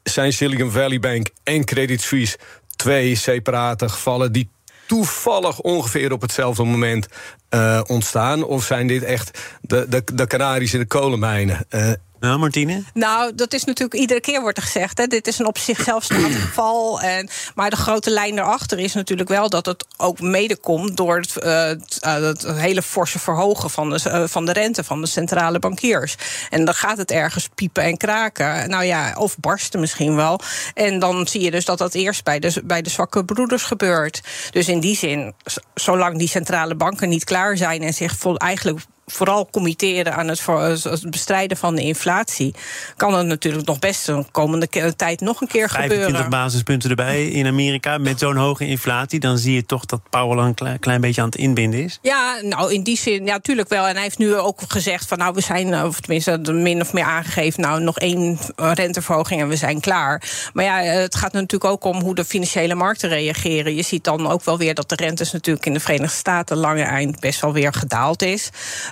Zijn 0.03 0.33
Silicon 0.33 0.71
Valley 0.71 0.99
Bank 0.99 1.29
en 1.43 1.65
Credit 1.65 2.01
Suisse 2.01 2.37
twee 2.75 3.15
separate 3.15 3.89
gevallen 3.89 4.31
die 4.31 4.49
toevallig 4.87 5.59
ongeveer 5.59 6.11
op 6.11 6.21
hetzelfde 6.21 6.63
moment 6.63 7.07
uh, 7.49 7.81
ontstaan? 7.87 8.43
Of 8.43 8.63
zijn 8.63 8.87
dit 8.87 9.03
echt 9.03 9.39
de, 9.61 9.85
de, 9.89 10.03
de 10.13 10.27
Canarische 10.27 10.77
de 10.77 10.85
kolenmijnen? 10.85 11.65
Uh, 11.69 11.91
nou, 12.19 12.39
Martine? 12.39 12.83
Nou, 12.93 13.35
dat 13.35 13.53
is 13.53 13.63
natuurlijk 13.63 13.99
iedere 13.99 14.21
keer 14.21 14.41
wordt 14.41 14.57
er 14.57 14.63
gezegd. 14.63 14.97
Hè, 14.97 15.07
dit 15.07 15.27
is 15.27 15.39
een 15.39 15.45
op 15.45 15.57
zichzelf 15.57 16.03
staand 16.03 16.35
geval. 16.45 17.01
En, 17.01 17.29
maar 17.55 17.69
de 17.69 17.75
grote 17.75 18.09
lijn 18.09 18.37
erachter 18.37 18.79
is 18.79 18.93
natuurlijk 18.93 19.29
wel 19.29 19.49
dat 19.49 19.65
het 19.65 19.85
ook 19.97 20.19
mede 20.19 20.57
komt 20.57 20.97
door 20.97 21.17
het, 21.17 21.35
uh, 21.43 21.63
het, 22.03 22.47
hele 22.47 22.81
forse 22.81 23.19
verhogen 23.19 23.69
van 23.69 23.89
de, 23.89 23.99
uh, 24.07 24.23
van 24.27 24.45
de 24.45 24.51
rente 24.51 24.83
van 24.83 25.01
de 25.01 25.07
centrale 25.07 25.59
bankiers. 25.59 26.15
En 26.49 26.65
dan 26.65 26.73
gaat 26.73 26.97
het 26.97 27.11
ergens 27.11 27.49
piepen 27.55 27.83
en 27.83 27.97
kraken. 27.97 28.69
Nou 28.69 28.83
ja, 28.83 29.15
of 29.17 29.37
barsten 29.37 29.79
misschien 29.79 30.15
wel. 30.15 30.39
En 30.73 30.99
dan 30.99 31.27
zie 31.27 31.41
je 31.41 31.51
dus 31.51 31.65
dat 31.65 31.77
dat 31.77 31.93
eerst 31.93 32.23
bij 32.23 32.39
de, 32.39 32.61
bij 32.63 32.81
de 32.81 32.89
zwakke 32.89 33.25
broeders 33.25 33.63
gebeurt. 33.63 34.21
Dus 34.51 34.67
in 34.67 34.79
die 34.79 34.95
zin, 34.95 35.33
zolang 35.73 36.17
die 36.17 36.27
centrale 36.27 36.75
banken 36.75 37.09
niet 37.09 37.23
klaar 37.23 37.57
zijn 37.57 37.81
en 37.81 37.93
zich 37.93 38.15
vol, 38.17 38.37
eigenlijk 38.37 38.79
vooral 39.11 39.47
committeren 39.51 40.15
aan 40.15 40.27
het, 40.27 40.41
bestrijden 41.09 41.57
van 41.57 41.75
de 41.75 41.81
inflatie, 41.81 42.55
kan 42.95 43.13
het 43.13 43.25
natuurlijk 43.25 43.65
nog 43.65 43.79
best 43.79 44.07
een 44.07 44.31
komende 44.31 44.95
tijd 44.95 45.21
nog 45.21 45.41
een 45.41 45.47
keer 45.47 45.69
25 45.69 45.81
gebeuren. 45.81 46.03
25 46.03 46.29
basispunten 46.29 46.89
erbij 46.89 47.27
in 47.27 47.47
Amerika 47.47 47.97
met 47.97 48.19
zo'n 48.19 48.35
hoge 48.35 48.67
inflatie, 48.67 49.19
dan 49.19 49.37
zie 49.37 49.53
je 49.53 49.65
toch 49.65 49.85
dat 49.85 50.01
Powell 50.09 50.37
een 50.43 50.53
klein, 50.53 50.79
klein, 50.79 51.01
beetje 51.01 51.21
aan 51.21 51.27
het 51.27 51.37
inbinden 51.37 51.83
is. 51.83 51.99
Ja, 52.01 52.39
nou 52.41 52.73
in 52.73 52.83
die 52.83 52.97
zin, 52.97 53.25
ja, 53.25 53.33
natuurlijk 53.33 53.69
wel. 53.69 53.87
En 53.87 53.93
hij 53.93 54.03
heeft 54.03 54.17
nu 54.17 54.35
ook 54.35 54.61
gezegd 54.67 55.07
van, 55.07 55.17
nou, 55.17 55.33
we 55.33 55.41
zijn, 55.41 55.73
eh, 55.73 55.83
of 55.83 55.99
tenminste 55.99 56.51
min 56.51 56.81
of 56.81 56.93
meer 56.93 57.03
aangegeven, 57.03 57.61
nou, 57.61 57.81
nog 57.81 57.99
één 57.99 58.39
renteverhoging 58.55 59.41
en 59.41 59.47
we 59.47 59.55
zijn 59.55 59.79
klaar. 59.79 60.23
Maar 60.53 60.65
ja, 60.65 60.77
het 60.81 61.15
gaat 61.15 61.33
natuurlijk 61.33 61.71
ook 61.71 61.83
om 61.83 62.01
hoe 62.01 62.15
de 62.15 62.25
financiële 62.25 62.75
markten 62.75 63.09
reageren. 63.09 63.75
Je 63.75 63.81
ziet 63.81 64.03
dan 64.03 64.27
ook 64.27 64.43
wel 64.43 64.57
weer 64.57 64.73
dat 64.73 64.89
de 64.89 64.95
rentes 64.95 65.31
natuurlijk 65.31 65.65
in 65.65 65.73
de 65.73 65.79
Verenigde 65.79 66.17
Staten 66.17 66.57
lange 66.57 66.83
eind 66.83 67.19
best 67.19 67.41
wel 67.41 67.53
weer 67.53 67.73
gedaald 67.73 68.21
is. 68.21 68.49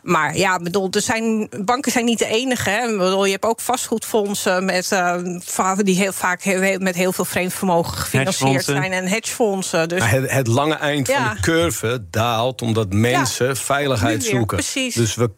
Maar 0.07 0.37
ja, 0.37 0.59
bedoel, 0.59 0.87
er 0.91 1.01
zijn, 1.01 1.49
banken 1.65 1.91
zijn 1.91 2.05
niet 2.05 2.19
de 2.19 2.25
enige. 2.25 2.69
Hè. 2.69 2.97
Bedoel, 2.97 3.25
je 3.25 3.31
hebt 3.31 3.45
ook 3.45 3.61
vastgoedfondsen 3.61 4.65
met, 4.65 4.91
uh, 4.91 5.73
die 5.77 5.95
heel 5.95 6.13
vaak 6.13 6.41
heel, 6.41 6.79
met 6.79 6.95
heel 6.95 7.11
veel 7.11 7.25
vreemd 7.25 7.53
vermogen 7.53 7.97
gefinancierd 7.97 8.63
zijn. 8.63 8.91
En 8.91 9.07
hedgefondsen. 9.07 9.89
Dus... 9.89 10.09
Het, 10.09 10.31
het, 10.31 10.47
lange 10.47 10.75
eind 10.75 11.11
van 11.11 11.35
de 11.35 11.41
curve 11.41 12.03
daalt 12.11 12.61
omdat 12.61 12.93
mensen 12.93 13.57
veiligheid 13.57 14.23
zoeken. 14.23 14.57
Precies. 14.57 14.95
Dus 14.95 15.15
we 15.15 15.29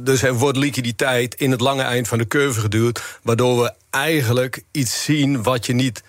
dus 0.00 0.22
er 0.22 0.34
wordt 0.34 0.58
liquiditeit 0.58 1.34
in 1.34 1.50
het 1.50 1.60
lange 1.60 1.82
eind 1.82 2.08
van 2.08 2.18
de 2.18 2.26
curve 2.26 2.60
geduwd, 2.60 3.18
waardoor 3.22 3.62
we 3.62 3.72
eigenlijk 3.90 4.62
iets 4.70 5.04
zien 5.04 5.42
wat 5.42 5.66
je 5.66 5.72
niet, 5.72 6.02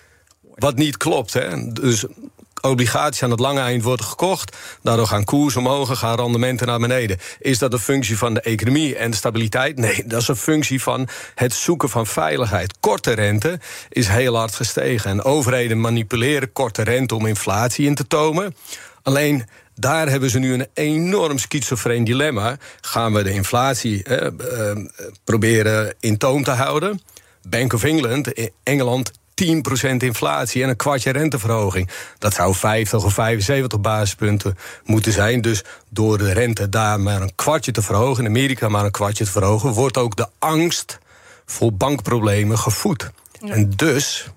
wat 0.55 0.75
niet 0.75 0.97
klopt. 0.97 1.33
Hè. 1.33 1.71
Dus 1.71 2.05
obligaties 2.69 3.23
aan 3.23 3.31
het 3.31 3.39
lange 3.39 3.59
eind 3.59 3.83
worden 3.83 4.05
gekocht. 4.05 4.57
Daardoor 4.81 5.07
gaan 5.07 5.23
koers 5.23 5.55
omhoog, 5.55 5.99
gaan 5.99 6.15
rendementen 6.15 6.67
naar 6.67 6.79
beneden. 6.79 7.17
Is 7.39 7.57
dat 7.57 7.73
een 7.73 7.79
functie 7.79 8.17
van 8.17 8.33
de 8.33 8.41
economie 8.41 8.95
en 8.95 9.11
de 9.11 9.17
stabiliteit? 9.17 9.77
Nee, 9.87 10.03
dat 10.05 10.21
is 10.21 10.27
een 10.27 10.35
functie 10.35 10.81
van 10.81 11.07
het 11.35 11.53
zoeken 11.53 11.89
van 11.89 12.07
veiligheid. 12.07 12.79
Korte 12.79 13.11
rente 13.11 13.59
is 13.89 14.07
heel 14.07 14.35
hard 14.35 14.55
gestegen. 14.55 15.09
En 15.09 15.23
overheden 15.23 15.81
manipuleren 15.81 16.51
korte 16.51 16.83
rente 16.83 17.15
om 17.15 17.25
inflatie 17.25 17.85
in 17.85 17.95
te 17.95 18.07
tomen. 18.07 18.55
Alleen 19.03 19.45
daar 19.75 20.09
hebben 20.09 20.29
ze 20.29 20.39
nu 20.39 20.53
een 20.53 20.67
enorm 20.73 21.37
schizofreen 21.37 22.03
dilemma. 22.03 22.57
Gaan 22.81 23.13
we 23.13 23.23
de 23.23 23.31
inflatie 23.31 24.03
eh, 24.03 24.27
eh, 24.27 24.77
proberen 25.23 25.95
in 25.99 26.17
toom 26.17 26.43
te 26.43 26.51
houden? 26.51 27.01
Bank 27.49 27.73
of 27.73 27.83
England, 27.83 28.51
Engeland 28.63 29.11
10% 29.45 29.95
inflatie 29.97 30.63
en 30.63 30.69
een 30.69 30.75
kwartje 30.75 31.11
renteverhoging. 31.11 31.89
Dat 32.17 32.33
zou 32.33 32.55
50 32.55 33.03
of 33.03 33.13
75 33.13 33.81
basispunten 33.81 34.57
moeten 34.83 35.11
zijn. 35.11 35.41
Dus 35.41 35.63
door 35.89 36.17
de 36.17 36.33
rente 36.33 36.69
daar 36.69 36.99
maar 36.99 37.21
een 37.21 37.35
kwartje 37.35 37.71
te 37.71 37.81
verhogen, 37.81 38.23
in 38.23 38.29
Amerika 38.29 38.69
maar 38.69 38.85
een 38.85 38.91
kwartje 38.91 39.25
te 39.25 39.31
verhogen, 39.31 39.71
wordt 39.71 39.97
ook 39.97 40.15
de 40.15 40.27
angst 40.39 40.99
voor 41.45 41.73
bankproblemen 41.73 42.57
gevoed. 42.57 43.11
En 43.41 43.69
dus. 43.75 44.27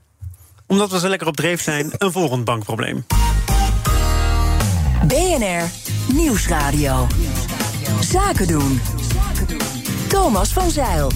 Omdat 0.66 0.90
we 0.90 0.98
zo 0.98 1.08
lekker 1.08 1.28
op 1.28 1.36
dreef 1.36 1.62
zijn, 1.62 1.92
een 1.98 2.12
volgend 2.12 2.44
bankprobleem. 2.44 3.04
BNR 5.06 5.62
Nieuwsradio. 6.12 7.06
Zaken 8.00 8.46
doen. 8.46 8.80
Thomas 10.08 10.52
van 10.52 10.70
Zeil. 10.70 11.10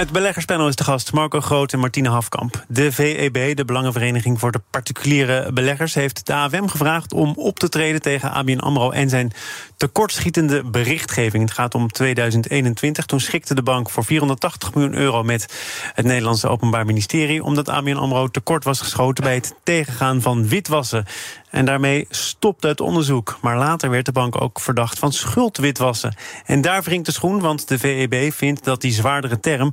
Het 0.00 0.12
beleggerspanel 0.12 0.68
is 0.68 0.76
de 0.76 0.84
gast 0.84 1.12
Marco 1.12 1.40
Groot 1.40 1.72
en 1.72 1.78
Martine 1.78 2.08
Hafkamp. 2.08 2.64
De 2.68 2.92
VEB, 2.92 3.56
de 3.56 3.64
Belangenvereniging 3.64 4.40
voor 4.40 4.52
de 4.52 4.60
Particuliere 4.70 5.52
Beleggers, 5.52 5.94
heeft 5.94 6.26
de 6.26 6.34
AFM 6.34 6.66
gevraagd 6.66 7.12
om 7.12 7.32
op 7.36 7.58
te 7.58 7.68
treden 7.68 8.02
tegen 8.02 8.32
ABN 8.32 8.58
Amro 8.58 8.90
en 8.90 9.08
zijn 9.08 9.32
tekortschietende 9.76 10.64
berichtgeving. 10.64 11.42
Het 11.42 11.52
gaat 11.52 11.74
om 11.74 11.88
2021. 11.88 13.06
Toen 13.06 13.20
schikte 13.20 13.54
de 13.54 13.62
bank 13.62 13.90
voor 13.90 14.04
480 14.04 14.74
miljoen 14.74 14.94
euro 14.94 15.22
met 15.22 15.54
het 15.94 16.04
Nederlandse 16.04 16.48
Openbaar 16.48 16.86
Ministerie, 16.86 17.44
omdat 17.44 17.68
ABN 17.68 17.96
Amro 17.96 18.28
tekort 18.28 18.64
was 18.64 18.80
geschoten 18.80 19.24
bij 19.24 19.34
het 19.34 19.54
tegengaan 19.62 20.20
van 20.20 20.48
witwassen. 20.48 21.04
En 21.50 21.64
daarmee 21.64 22.06
stopte 22.10 22.66
het 22.66 22.80
onderzoek. 22.80 23.38
Maar 23.40 23.56
later 23.56 23.90
werd 23.90 24.04
de 24.04 24.12
bank 24.12 24.40
ook 24.40 24.60
verdacht 24.60 24.98
van 24.98 25.12
schuldwitwassen. 25.12 26.14
En 26.44 26.60
daar 26.60 26.82
wringt 26.82 27.06
de 27.06 27.12
schoen, 27.12 27.40
want 27.40 27.68
de 27.68 27.78
VEB 27.78 28.32
vindt 28.32 28.64
dat 28.64 28.80
die 28.80 28.92
zwaardere 28.92 29.40
term 29.40 29.72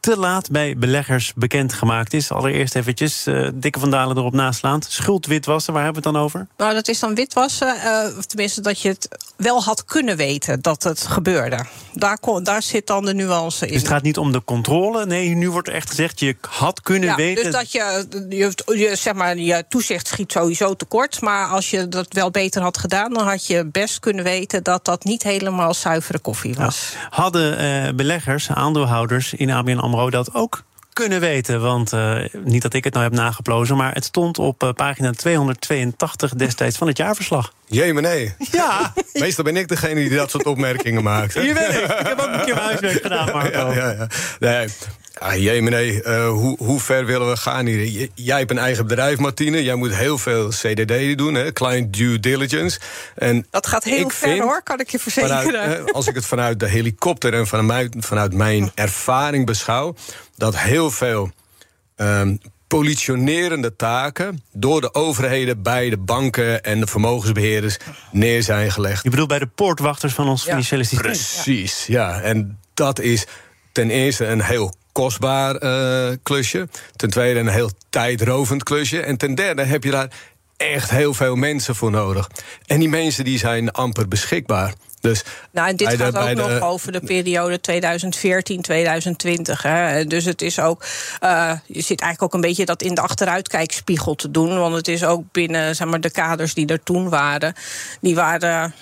te 0.00 0.16
laat 0.16 0.50
bij 0.50 0.76
beleggers 0.76 1.32
bekendgemaakt 1.34 2.12
is. 2.12 2.32
Allereerst 2.32 2.74
eventjes, 2.74 3.26
uh, 3.26 3.48
Dikke 3.54 3.78
van 3.78 3.90
Dalen 3.90 4.16
erop 4.16 4.32
naslaand. 4.32 4.86
Schuldwitwassen, 4.88 5.72
waar 5.72 5.84
hebben 5.84 6.02
we 6.02 6.08
het 6.08 6.16
dan 6.16 6.24
over? 6.24 6.46
Nou, 6.56 6.74
dat 6.74 6.88
is 6.88 6.98
dan 6.98 7.14
witwassen, 7.14 7.76
uh, 7.84 8.18
of 8.18 8.24
tenminste 8.24 8.60
dat 8.60 8.80
je 8.80 8.88
het 8.88 9.08
wel 9.36 9.62
had 9.62 9.84
kunnen 9.84 10.16
weten 10.16 10.62
dat 10.62 10.82
het 10.82 11.00
gebeurde. 11.00 11.64
Daar, 11.92 12.18
daar 12.42 12.62
zit 12.62 12.86
dan 12.86 13.04
de 13.04 13.14
nuance 13.14 13.66
in. 13.66 13.72
Dus 13.72 13.80
het 13.80 13.90
gaat 13.90 14.02
niet 14.02 14.18
om 14.18 14.32
de 14.32 14.44
controle? 14.44 15.06
Nee, 15.06 15.28
nu 15.28 15.50
wordt 15.50 15.68
er 15.68 15.74
echt 15.74 15.88
gezegd, 15.88 16.20
je 16.20 16.36
had 16.48 16.80
kunnen 16.80 17.08
ja, 17.08 17.14
weten... 17.16 17.44
Dus 17.44 17.52
dat 17.52 17.72
je, 17.72 18.06
je, 18.28 18.52
je, 18.78 18.96
zeg 18.96 19.14
maar, 19.14 19.36
je 19.36 19.64
toezicht 19.68 20.06
schiet 20.06 20.32
sowieso 20.32 20.74
tekort. 20.74 21.20
Maar 21.20 21.46
als 21.46 21.70
je 21.70 21.88
dat 21.88 22.12
wel 22.12 22.30
beter 22.30 22.62
had 22.62 22.78
gedaan... 22.78 23.12
dan 23.12 23.26
had 23.26 23.46
je 23.46 23.66
best 23.66 24.00
kunnen 24.00 24.24
weten 24.24 24.62
dat 24.62 24.84
dat 24.84 25.04
niet 25.04 25.22
helemaal 25.22 25.74
zuivere 25.74 26.18
koffie 26.18 26.54
was. 26.54 26.92
Hadden 27.10 27.62
uh, 27.62 27.94
beleggers, 27.94 28.50
aandeelhouders 28.50 29.34
in 29.34 29.50
ABN 29.50 29.78
AMRO 29.88 30.10
dat 30.10 30.34
ook 30.34 30.62
kunnen 30.92 31.20
weten. 31.20 31.60
Want 31.60 31.92
uh, 31.92 32.24
niet 32.44 32.62
dat 32.62 32.74
ik 32.74 32.84
het 32.84 32.92
nou 32.92 33.04
heb 33.04 33.14
nageplozen, 33.14 33.76
maar 33.76 33.94
het 33.94 34.04
stond 34.04 34.38
op 34.38 34.62
uh, 34.62 34.72
pagina 34.72 35.10
282 35.10 36.34
destijds 36.34 36.76
van 36.76 36.86
het 36.86 36.96
jaarverslag. 36.96 37.52
Jee, 37.66 37.92
maar 37.92 38.02
nee. 38.02 38.34
Ja. 38.52 38.92
Meestal 39.12 39.44
ben 39.44 39.56
ik 39.56 39.68
degene 39.68 39.94
die 39.94 40.16
dat 40.16 40.30
soort 40.30 40.46
opmerkingen 40.46 41.02
maakt. 41.02 41.34
Hier 41.34 41.54
ben 41.54 41.70
ik. 41.70 42.00
Ik 42.00 42.06
heb 42.06 42.18
ook 42.20 42.32
een 42.32 42.44
keer 42.44 42.54
mijn 42.54 42.66
huiswerk 42.66 43.02
gedaan, 43.02 43.26
Marco. 43.34 43.58
Ja, 43.58 43.72
ja, 43.72 43.90
ja. 43.90 44.06
Nee. 44.38 44.68
Ah, 45.18 45.36
jee, 45.36 45.62
meneer, 45.62 46.06
uh, 46.06 46.28
hoe, 46.28 46.56
hoe 46.58 46.80
ver 46.80 47.06
willen 47.06 47.28
we 47.28 47.36
gaan 47.36 47.66
hier? 47.66 48.08
jij 48.14 48.38
hebt 48.38 48.50
een 48.50 48.58
eigen 48.58 48.86
bedrijf, 48.86 49.18
Martine. 49.18 49.62
Jij 49.62 49.74
moet 49.74 49.94
heel 49.94 50.18
veel 50.18 50.48
CDD 50.48 51.18
doen, 51.18 51.34
hè, 51.34 51.52
client 51.52 51.92
due 51.92 52.20
diligence. 52.20 52.80
En 53.14 53.46
dat 53.50 53.66
gaat 53.66 53.84
heel 53.84 54.08
ver, 54.10 54.28
vind, 54.28 54.42
hoor, 54.42 54.62
kan 54.62 54.80
ik 54.80 54.90
je 54.90 54.98
verzekeren. 54.98 55.42
Vanuit, 55.42 55.92
als 55.92 56.06
ik 56.06 56.14
het 56.14 56.26
vanuit 56.26 56.60
de 56.60 56.68
helikopter 56.68 57.34
en 57.34 57.46
vanuit, 57.46 57.96
vanuit 57.98 58.34
mijn 58.34 58.70
ervaring 58.74 59.46
beschouw... 59.46 59.94
dat 60.36 60.56
heel 60.58 60.90
veel 60.90 61.30
um, 61.96 62.40
politionerende 62.66 63.76
taken 63.76 64.42
door 64.52 64.80
de 64.80 64.94
overheden 64.94 65.62
bij 65.62 65.90
de 65.90 65.98
banken 65.98 66.62
en 66.62 66.80
de 66.80 66.86
vermogensbeheerders 66.86 67.76
neer 68.10 68.42
zijn 68.42 68.72
gelegd. 68.72 69.02
Je 69.02 69.10
bedoelt 69.10 69.28
bij 69.28 69.38
de 69.38 69.46
poortwachters 69.46 70.12
van 70.12 70.28
ons 70.28 70.42
financiële 70.42 70.84
systeem? 70.84 71.12
Precies, 71.12 71.86
ja. 71.86 72.20
En 72.20 72.58
dat 72.74 73.00
is 73.00 73.26
ten 73.72 73.90
eerste 73.90 74.26
een 74.26 74.42
heel 74.42 74.74
kostbaar 74.98 75.62
uh, 75.62 76.16
klusje. 76.22 76.68
Ten 76.96 77.10
tweede 77.10 77.40
een 77.40 77.48
heel 77.48 77.70
tijdrovend 77.90 78.62
klusje. 78.62 79.00
En 79.00 79.16
ten 79.16 79.34
derde 79.34 79.62
heb 79.62 79.84
je 79.84 79.90
daar 79.90 80.10
echt 80.56 80.90
heel 80.90 81.14
veel 81.14 81.36
mensen 81.36 81.74
voor 81.74 81.90
nodig. 81.90 82.30
En 82.66 82.78
die 82.78 82.88
mensen 82.88 83.24
die 83.24 83.38
zijn 83.38 83.70
amper 83.70 84.08
beschikbaar. 84.08 84.74
Dus 85.00 85.24
nou, 85.50 85.68
en 85.68 85.76
dit 85.76 85.88
gaat 85.88 86.16
ook 86.16 86.34
nog 86.34 86.60
over 86.60 86.92
de 86.92 87.00
periode 87.00 87.60
2014-2020. 90.04 90.06
Dus 90.06 90.24
het 90.24 90.42
is 90.42 90.60
ook. 90.60 90.84
Uh, 91.24 91.52
je 91.66 91.80
zit 91.80 92.00
eigenlijk 92.00 92.22
ook 92.22 92.34
een 92.34 92.48
beetje 92.48 92.64
dat 92.64 92.82
in 92.82 92.94
de 92.94 93.00
achteruitkijkspiegel 93.00 94.14
te 94.14 94.30
doen. 94.30 94.58
Want 94.58 94.74
het 94.74 94.88
is 94.88 95.04
ook 95.04 95.22
binnen 95.32 95.76
zeg 95.76 95.88
maar, 95.88 96.00
de 96.00 96.10
kaders 96.10 96.54
die 96.54 96.66
er 96.66 96.82
toen 96.82 97.08
waren. 97.08 97.54
Die 98.00 98.14
waren 98.14 98.74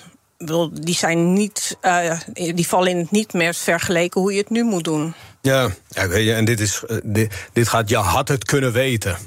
die 0.71 0.95
zijn 0.95 1.33
niet, 1.33 1.77
uh, 1.81 2.19
die 2.33 2.67
vallen 2.67 2.91
in 2.91 2.97
het 2.97 3.11
niet 3.11 3.33
meer 3.33 3.53
vergeleken 3.53 4.21
hoe 4.21 4.31
je 4.31 4.39
het 4.39 4.49
nu 4.49 4.63
moet 4.63 4.83
doen. 4.83 5.13
Ja, 5.47 5.69
ja 5.89 6.35
en 6.35 6.45
dit, 6.45 6.59
is, 6.59 6.83
uh, 6.87 6.97
dit, 7.03 7.47
dit 7.53 7.67
gaat, 7.67 7.89
je 7.89 7.97
had 7.97 8.27
het 8.27 8.45
kunnen 8.45 8.71
weten. 8.71 9.17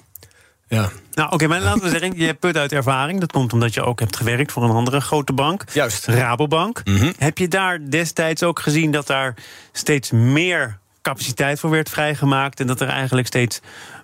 Ja. 0.68 0.90
Nou, 1.12 1.32
oké, 1.32 1.46
maar 1.46 1.60
laten 1.60 1.82
we 1.82 1.88
zeggen, 1.88 2.12
je 2.16 2.34
put 2.34 2.56
uit 2.56 2.72
ervaring. 2.72 3.20
Dat 3.20 3.32
komt 3.32 3.52
omdat 3.52 3.74
je 3.74 3.82
ook 3.82 4.00
hebt 4.00 4.16
gewerkt 4.16 4.52
voor 4.52 4.62
een 4.62 4.70
andere 4.70 5.00
grote 5.00 5.32
bank. 5.32 5.64
Juist. 5.72 6.06
Rabobank. 6.06 6.80
Mhm. 6.84 7.12
Heb 7.18 7.38
je 7.38 7.48
daar 7.48 7.90
destijds 7.90 8.42
ook 8.42 8.60
gezien 8.60 8.90
dat 8.90 9.06
daar 9.06 9.34
steeds 9.72 10.10
meer 10.10 10.78
capaciteit 11.02 11.60
voor 11.60 11.70
werd 11.70 11.88
vrijgemaakt... 11.88 12.60
en 12.60 12.66
dat 12.66 12.80
er 12.80 12.88
eigenlijk 12.88 13.26
steeds, 13.26 13.60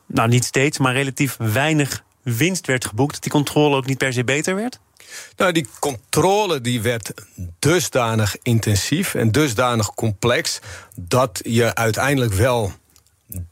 nou 0.06 0.28
niet 0.28 0.44
steeds, 0.44 0.78
maar 0.78 0.92
relatief 0.92 1.36
weinig 1.38 2.02
winst 2.34 2.66
werd 2.66 2.84
geboekt... 2.84 3.12
dat 3.12 3.22
die 3.22 3.32
controle 3.32 3.76
ook 3.76 3.86
niet 3.86 3.98
per 3.98 4.12
se 4.12 4.24
beter 4.24 4.54
werd? 4.54 4.78
Nou, 5.36 5.52
die 5.52 5.66
controle 5.78 6.60
die 6.60 6.80
werd 6.80 7.12
dusdanig 7.58 8.36
intensief 8.42 9.14
en 9.14 9.32
dusdanig 9.32 9.94
complex 9.94 10.58
dat 10.94 11.40
je 11.42 11.74
uiteindelijk 11.74 12.32
wel 12.32 12.72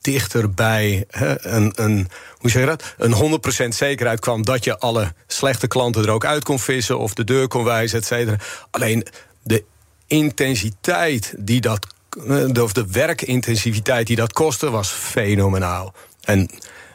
dichter 0.00 0.50
bij 0.50 1.04
hè, 1.10 1.46
een, 1.46 1.72
een, 1.74 2.08
hoe 2.38 2.50
zeg 2.50 2.62
je 2.62 2.68
dat? 2.68 2.94
een 2.98 3.40
100% 3.64 3.68
zekerheid 3.68 4.20
kwam 4.20 4.44
dat 4.44 4.64
je 4.64 4.78
alle 4.78 5.12
slechte 5.26 5.66
klanten 5.66 6.02
er 6.02 6.10
ook 6.10 6.24
uit 6.24 6.44
kon 6.44 6.58
vissen 6.58 6.98
of 6.98 7.14
de 7.14 7.24
deur 7.24 7.48
kon 7.48 7.64
wijzen, 7.64 7.98
et 7.98 8.06
cetera. 8.06 8.36
Alleen 8.70 9.06
de 9.42 9.64
intensiteit 10.06 11.34
die 11.38 11.60
dat, 11.60 11.86
eh, 12.28 12.62
of 12.62 12.72
de 12.72 12.86
werkintensiviteit 12.90 14.06
die 14.06 14.16
dat 14.16 14.32
kostte, 14.32 14.70
was 14.70 14.90
fenomenaal. 14.90 15.94
En 16.20 16.50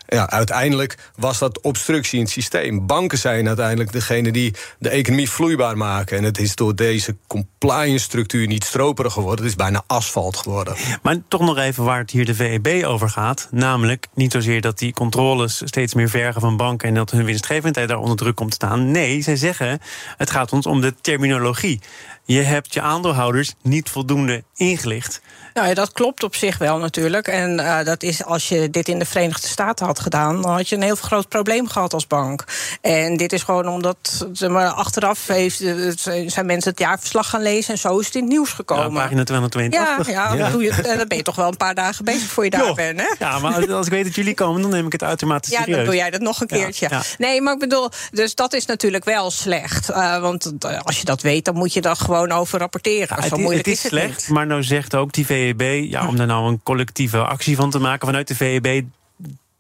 ja, 0.10 0.30
uiteindelijk 0.30 0.98
was 1.16 1.40
dat 1.40 1.62
obstructie 1.62 2.18
in 2.18 2.24
het 2.24 2.34
systeem. 2.34 2.86
Banken 2.86 3.18
zijn 3.18 3.48
uiteindelijk 3.48 3.92
degene 3.92 4.32
die 4.32 4.56
de 4.80 4.90
economie 4.90 5.30
vloeibaar 5.30 5.78
maken. 5.78 6.18
En 6.18 6.24
het 6.24 6.40
is 6.40 6.56
door 6.56 6.76
deze 6.76 7.16
compliance-structuur 7.28 8.48
niet 8.48 8.64
stroperig 8.64 9.14
geworden. 9.14 9.40
Het 9.40 9.50
is 9.50 9.56
bijna 9.56 9.84
asfalt 9.88 10.38
geworden. 10.38 10.76
Maar 11.02 11.18
toch 11.28 11.42
nog 11.42 11.58
even 11.58 11.84
waar 11.84 12.00
het 12.00 12.12
hier 12.12 12.26
de 12.26 12.36
VEB 12.36 12.84
over 12.86 13.10
gaat. 13.10 13.48
Namelijk 13.52 14.08
niet 14.14 14.32
zozeer 14.32 14.62
dat 14.62 14.78
die 14.78 14.94
controles 14.94 15.62
steeds 15.66 15.94
meer 15.94 16.10
vergen 16.10 16.42
van 16.42 16.58
banken... 16.58 16.88
en 16.88 16.94
dat 16.94 17.12
hun 17.12 17.26
winstgevendheid 17.26 17.88
daar 17.88 17.98
onder 17.98 18.18
druk 18.18 18.36
komt 18.36 18.50
te 18.50 18.56
staan. 18.56 18.92
Nee, 18.92 19.22
zij 19.22 19.36
zeggen, 19.36 19.80
het 20.18 20.30
gaat 20.30 20.54
ons 20.54 20.66
om 20.66 20.82
de 20.82 20.96
terminologie. 21.02 21.80
Je 22.36 22.42
hebt 22.42 22.74
je 22.74 22.82
aandeelhouders 22.82 23.54
niet 23.62 23.90
voldoende 23.90 24.44
ingelicht. 24.56 25.22
Nou 25.54 25.68
ja, 25.68 25.74
dat 25.74 25.92
klopt 25.92 26.24
op 26.24 26.36
zich 26.36 26.58
wel 26.58 26.78
natuurlijk. 26.78 27.28
En 27.28 27.60
eh, 27.60 27.86
dat 27.86 28.04
is 28.04 28.24
als 28.24 28.50
je 28.50 28.70
dit 28.70 28.88
in 28.88 29.00
de 29.00 29.06
Verenigde 29.06 29.48
Staten 29.48 29.86
had 29.86 30.00
gedaan, 30.00 30.42
dan 30.42 30.52
had 30.52 30.70
je 30.70 30.76
een 30.76 30.82
heel 30.82 30.96
groot 30.96 31.30
probleem 31.30 31.68
gehad 31.68 31.94
als 31.94 32.08
bank. 32.08 32.44
En 32.82 33.18
dit 33.18 33.34
is 33.34 33.44
gewoon 33.44 33.68
omdat 33.68 34.26
zeg 34.34 34.50
maar, 34.50 34.68
achteraf 34.70 35.28
heeft, 35.28 35.62
eh, 35.62 35.76
zijn 36.28 36.46
mensen 36.46 36.70
het 36.72 36.80
jaarverslag 36.80 37.30
gaan 37.30 37.42
lezen 37.42 37.74
en 37.74 37.80
zo 37.80 37.98
is 38.00 38.06
het 38.06 38.16
in 38.16 38.22
het 38.22 38.30
nieuws 38.32 38.50
Ja, 38.50 38.56
gekomen. 38.56 38.94
pagina 38.94 39.20
Ja, 39.20 39.24
282. 39.26 40.08
ja, 40.14 40.36
Dan, 40.36 40.52
doe 40.52 40.64
je, 40.64 40.70
eh, 40.72 40.98
dan 40.98 41.08
ben 41.08 41.18
je 41.18 41.24
toch 41.24 41.36
wel 41.36 41.48
een 41.48 41.58
paar 41.58 41.76
dagen 41.76 42.06
bezig 42.06 42.30
voor 42.30 42.44
je 42.44 42.50
daar 42.50 42.74
bent, 42.74 43.00
hè? 43.00 43.08
Ja, 43.20 43.40
maar 43.40 43.74
als- 43.74 43.86
ik 43.86 43.92
weet 43.92 44.04
dat 44.06 44.16
jullie 44.16 44.34
komen, 44.34 44.62
dan 44.62 44.72
neem 44.72 44.86
ik 44.86 44.92
het 44.92 45.04
uitermate 45.04 45.52
Ja, 45.52 45.58
serieus. 45.60 45.76
dan 45.76 45.86
doe 45.86 45.96
jij 45.96 46.10
dat 46.10 46.22
nog 46.22 46.42
een 46.42 46.48
Ja, 46.58 46.64
keertje. 46.64 46.88
ja. 46.90 47.02
Nee, 47.18 47.42
maar 47.42 47.54
ik 47.54 47.60
bedoel, 47.60 47.90
dus 48.12 48.36
dat 48.36 48.54
is 48.54 48.66
natuurlijk 48.66 49.06
wel 49.06 49.32
slecht. 49.32 49.88
Want 50.22 50.52
als 50.84 51.00
je 51.00 51.06
dat 51.06 51.22
weet, 51.22 51.46
dan 51.46 51.56
moet 51.56 51.74
je 51.74 51.82
daar 51.82 51.96
gewoon 51.96 52.18
over 52.28 52.60
rapporteren. 52.60 53.08
Zo 53.08 53.24
het, 53.24 53.38
moeilijk 53.38 53.66
het 53.66 53.68
is, 53.68 53.74
is 53.74 53.84
het 53.84 53.92
slecht, 53.92 54.18
niet. 54.18 54.30
maar 54.30 54.48
nou 54.48 54.64
zegt 54.64 54.96
ook 54.96 55.12
die 55.12 55.26
VEB... 55.26 55.90
Ja, 55.90 56.08
om 56.08 56.16
daar 56.16 56.28
nou 56.28 56.48
een 56.48 56.64
collectieve 56.64 57.18
actie 57.18 57.56
van 57.56 57.70
te 57.70 57.80
maken 57.80 58.08
vanuit 58.08 58.28
de 58.28 58.36
VEB... 58.36 58.84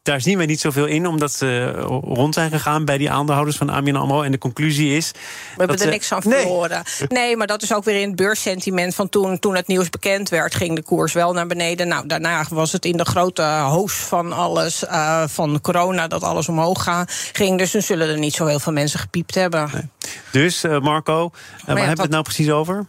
daar 0.09 0.21
zien 0.21 0.37
wij 0.37 0.45
niet 0.45 0.59
zoveel 0.59 0.85
in, 0.85 1.07
omdat 1.07 1.31
ze 1.31 1.71
rond 2.03 2.33
zijn 2.33 2.51
gegaan... 2.51 2.85
bij 2.85 2.97
die 2.97 3.11
aandeelhouders 3.11 3.57
van 3.57 3.69
ABN 3.69 3.95
AMRO. 3.95 4.21
En 4.21 4.31
de 4.31 4.37
conclusie 4.37 4.95
is... 4.97 5.11
We 5.11 5.19
hebben 5.57 5.79
er 5.79 5.87
niks 5.89 6.11
aan 6.11 6.21
Nee. 6.25 6.39
verloren. 6.39 6.83
Nee, 7.07 7.37
maar 7.37 7.47
dat 7.47 7.61
is 7.61 7.73
ook 7.73 7.83
weer 7.83 8.01
in 8.01 8.07
het 8.07 8.15
beurssentiment 8.15 8.95
van 8.95 9.09
toen, 9.09 9.39
toen 9.39 9.55
het 9.55 9.67
nieuws 9.67 9.89
bekend 9.89 10.29
werd, 10.29 10.55
ging 10.55 10.75
de 10.75 10.81
koers 10.83 11.13
wel 11.13 11.33
naar 11.33 11.47
beneden. 11.47 11.87
Nou, 11.87 12.07
daarna 12.07 12.45
was 12.49 12.71
het 12.71 12.85
in 12.85 12.97
de 12.97 13.05
grote 13.05 13.41
hoos 13.43 13.93
van 13.93 14.33
alles, 14.33 14.85
eh, 14.85 15.23
van 15.27 15.61
corona, 15.61 16.07
dat 16.07 16.23
alles 16.23 16.49
omhoog 16.49 16.83
ga- 16.83 17.05
ging. 17.31 17.57
Dus 17.57 17.71
dan 17.71 17.81
zullen 17.81 18.09
er 18.09 18.17
niet 18.19 18.33
zo 18.33 18.45
heel 18.45 18.59
veel 18.59 18.73
mensen 18.73 18.99
gepiept 18.99 19.35
hebben. 19.35 19.91
Dus, 20.31 20.63
eh, 20.63 20.79
Marco, 20.79 21.25
eh, 21.25 21.31
waar 21.65 21.65
hebben 21.65 21.83
we 21.85 21.89
dat- 21.89 21.97
het 21.97 22.09
nou 22.11 22.23
precies 22.23 22.49
over? 22.51 22.85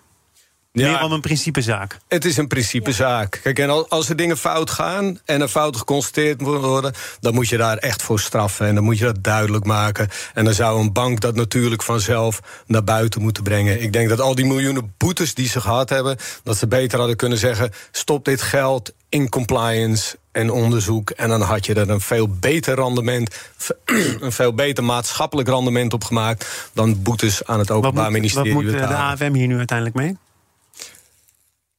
Meer 0.73 0.87
Ja. 0.87 1.05
om 1.05 1.13
een 1.13 1.21
principezaak. 1.21 1.99
Het 2.09 2.25
is 2.25 2.37
een 2.37 2.47
principezaak. 2.47 3.41
Kijk, 3.43 3.59
en 3.59 3.71
al- 3.71 3.89
als 3.89 4.09
er 4.09 4.17
dingen 4.17 4.37
fout 4.37 4.71
gaan 4.71 5.19
en 5.25 5.41
er 5.41 5.49
fouten 5.49 5.81
geconstateerd 5.81 6.41
worden, 6.41 6.93
dan 7.21 7.35
moet 7.35 7.49
je 7.49 7.57
daar 7.57 7.77
echt 7.77 8.03
voor 8.03 8.21
straffen. 8.21 8.67
En 8.67 8.75
dan 8.75 8.85
moet 8.85 8.99
je 8.99 9.05
dat 9.05 9.23
duidelijk 9.25 9.65
maken. 9.65 10.09
En 10.35 10.45
dan 10.45 10.55
zou 10.55 10.81
een 10.81 10.93
bank 10.93 11.21
dat 11.21 11.35
natuurlijk 11.35 11.83
vanzelf 11.83 12.41
naar 12.67 12.85
buiten 12.85 13.23
moeten 13.23 13.43
brengen. 13.43 13.83
Ik 13.83 13.93
denk 13.93 14.09
dat 14.09 14.21
al 14.21 14.35
die 14.35 14.45
miljoenen 14.47 14.95
boetes 14.97 15.35
die 15.35 15.49
ze 15.49 15.61
gehad 15.61 15.89
hebben, 15.89 16.17
dat 16.43 16.57
ze 16.57 16.67
beter 16.67 16.99
hadden 16.99 17.17
kunnen 17.17 17.39
zeggen: 17.39 17.71
stop 17.93 18.25
dit 18.25 18.43
geld 18.43 18.93
in 19.09 19.29
compliance 19.29 20.17
en 20.33 20.51
onderzoek. 20.51 21.11
En 21.11 21.29
dan 21.29 21.41
had 21.43 21.67
je 21.67 21.75
er 21.75 21.91
een 21.91 22.01
veel 22.01 22.29
beter 22.29 22.75
rendement, 22.75 23.37
een 24.21 24.33
veel 24.33 24.55
beter 24.55 24.85
maatschappelijk 24.85 25.49
rendement 25.49 25.93
op 25.93 26.05
gemaakt 26.05 26.71
dan 26.73 27.03
boetes 27.03 27.45
aan 27.45 27.59
het 27.59 27.69
Wat 27.69 27.77
Openbaar 27.77 28.11
moet, 28.11 28.13
wat 28.13 28.21
Ministerie 28.45 28.53
moet 28.53 28.81
eh, 28.83 28.89
de. 28.89 28.95
AFM 28.95 29.33
hier 29.33 29.47
nu 29.47 29.57
uiteindelijk 29.59 29.97
mee? 29.97 30.17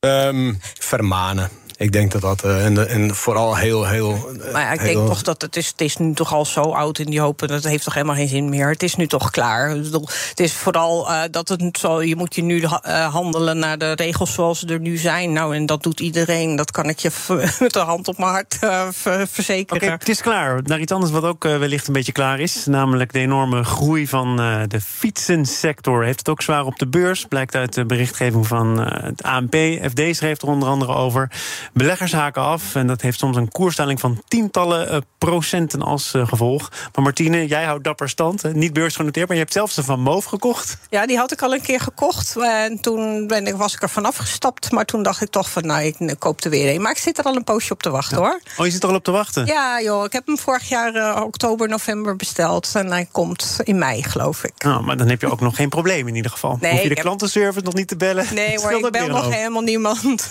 Ehm, 0.04 0.58
vermanen. 0.80 1.50
Ik 1.82 1.92
denk 1.92 2.12
dat 2.12 2.22
dat. 2.22 2.44
eh, 2.44 2.66
en, 2.66 2.88
en 2.90 3.16
vooral 3.16 3.56
heel, 3.58 3.88
heel. 3.88 4.30
Maar 4.52 4.62
ja, 4.62 4.72
ik 4.72 4.80
heel- 4.80 4.94
denk 4.94 5.08
toch 5.08 5.22
dat 5.22 5.42
het 5.42 5.56
is, 5.56 5.68
het 5.68 5.82
is 5.82 5.98
nu 5.98 6.14
toch 6.14 6.34
al 6.34 6.46
zo 6.46 6.62
oud 6.62 7.00
in 7.00 7.06
die 7.10 7.20
hoop. 7.20 7.42
En 7.42 7.48
dat 7.48 7.64
heeft 7.64 7.84
toch 7.84 7.94
helemaal 7.94 8.16
geen 8.16 8.28
zin 8.28 8.50
meer. 8.50 8.70
Het 8.70 8.84
is 8.84 8.96
nu 8.96 9.08
toch 9.08 9.30
klaar. 9.30 9.76
Ik 9.76 9.82
bedoel, 9.84 10.08
het 10.30 10.40
is 10.40 10.54
vooral 10.54 11.10
eh, 11.12 11.22
dat 11.32 11.50
het 11.50 11.78
zo. 11.78 12.02
Je 12.04 12.16
moet 12.16 12.36
je 12.36 12.44
nu 12.44 12.62
eh, 12.62 13.14
handelen 13.14 13.58
naar 13.60 13.78
de 13.78 13.92
regels 13.92 14.34
zoals 14.34 14.60
ze 14.60 14.68
er 14.68 14.80
nu 14.80 14.98
zijn. 14.98 15.34
Nou, 15.34 15.56
en 15.56 15.66
dat 15.66 15.84
doet 15.84 16.00
iedereen. 16.00 16.56
Dat 16.56 16.72
kan 16.72 16.90
ik 16.90 17.00
je 17.00 17.10
met 17.60 17.74
de 17.74 17.80
hand 17.80 18.08
op 18.08 18.18
mijn 18.18 18.32
hart 18.32 18.58
eh, 18.62 18.88
verzekeren. 19.32 19.92
het 19.92 20.10
is 20.10 20.22
klaar. 20.22 20.60
Naar 20.64 20.80
iets 20.80 20.92
anders 20.92 21.12
wat 21.12 21.24
ook 21.24 21.44
wellicht 21.44 21.88
een 21.88 21.94
beetje 21.94 22.12
klaar 22.12 22.40
is. 22.40 22.66
Namelijk 22.66 23.14
de 23.14 23.20
enorme 23.20 23.64
groei 23.64 24.08
van 24.08 24.40
eh, 24.40 24.62
de 24.68 24.82
fietsensector. 24.82 26.04
Heeft 26.04 26.20
het 26.20 26.30
ook 26.30 26.42
zwaar 26.42 26.66
op 26.66 26.80
de 26.80 26.88
beurs. 26.88 27.26
Blijkt 27.26 27.56
uit 27.56 27.74
de 27.74 27.86
berichtgeving 27.86 28.48
van 28.48 28.86
eh, 28.86 29.04
het 29.04 29.24
ANP. 29.24 29.56
FD 29.90 30.16
schreef 30.16 30.42
er 30.42 30.48
onder 30.48 30.70
andere 30.70 30.94
over. 30.94 31.32
Beleggers 31.74 32.12
haken 32.12 32.42
af. 32.42 32.76
En 32.76 32.88
dat 32.88 33.02
heeft 33.02 33.20
soms 33.20 33.36
een 33.38 33.52
koersdaling 33.52 34.00
van 34.00 34.22
tientallen 34.28 34.90
eh, 34.90 34.98
procenten 35.18 35.82
als 35.82 36.14
eh, 36.14 36.28
gevolg. 36.28 36.70
Maar 36.94 37.04
Martine, 37.04 37.48
jij 37.48 37.64
houdt 37.64 37.84
dapper 37.84 38.10
stand. 38.10 38.54
niet 38.54 38.74
beursgenoteerd, 38.74 39.28
maar 39.28 39.36
je 39.38 39.42
hebt 39.44 39.54
zelfs 39.54 39.78
een 39.78 39.84
van 39.84 40.00
Moof 40.00 40.26
gekocht. 40.26 40.78
Ja, 40.90 41.06
die 41.06 41.18
had 41.18 41.32
ik 41.32 41.42
al 41.42 41.54
een 41.54 41.62
keer 41.62 41.80
gekocht. 41.80 42.38
En 42.38 42.80
toen 42.82 43.28
ben 43.28 43.48
ik, 43.48 43.56
was 43.56 43.74
ik 43.74 43.82
er 43.82 43.90
vanaf 43.90 44.16
gestapt. 44.16 44.72
Maar 44.72 44.86
toen 44.86 45.04
dacht 45.04 45.22
ik 45.22 45.30
toch 45.30 45.50
van, 45.50 45.66
nou, 45.66 45.84
ik 45.84 46.16
koop 46.20 46.44
er 46.44 46.50
weer 46.50 46.76
een. 46.76 46.82
Maar 46.82 46.92
ik 46.92 46.98
zit 46.98 47.18
er 47.18 47.24
al 47.24 47.36
een 47.36 47.44
poosje 47.44 47.74
op 47.74 47.82
te 47.84 47.90
wachten, 47.90 48.18
hoor. 48.18 48.40
Oh, 48.58 48.66
je 48.66 48.72
zit 48.72 48.84
er 48.84 48.90
al 48.90 48.96
op 48.96 49.04
te 49.04 49.12
wachten. 49.12 49.46
Ja, 49.46 49.82
joh, 49.82 50.06
ik 50.06 50.12
heb 50.14 50.26
hem 50.28 50.38
vorig 50.38 50.70
jaar 50.70 50.94
eh, 50.96 51.22
oktober, 51.24 51.70
november 51.70 52.16
besteld. 52.16 52.70
En 52.74 52.88
hij 52.92 53.08
komt 53.12 53.60
in 53.64 53.78
mei, 53.78 54.04
geloof 54.04 54.44
ik. 54.44 54.64
Nou, 54.64 54.84
maar 54.84 54.98
dan 54.98 55.08
heb 55.10 55.22
je 55.22 55.32
ook 55.32 55.40
nog 55.42 55.56
geen 55.56 55.70
probleem 55.70 56.08
in 56.08 56.16
ieder 56.16 56.32
geval. 56.32 56.58
Nee, 56.62 56.72
Hoef 56.72 56.82
je 56.82 56.88
de 56.88 56.94
heb- 56.94 57.04
klantenservice 57.04 57.66
nog 57.66 57.74
niet 57.74 57.88
te 57.88 57.96
bellen. 57.98 58.26
Nee 58.34 58.58
hoor, 58.60 58.72
ik 58.72 58.92
bel 58.92 59.08
nog 59.08 59.30
helemaal 59.34 59.62
niemand. 59.62 60.00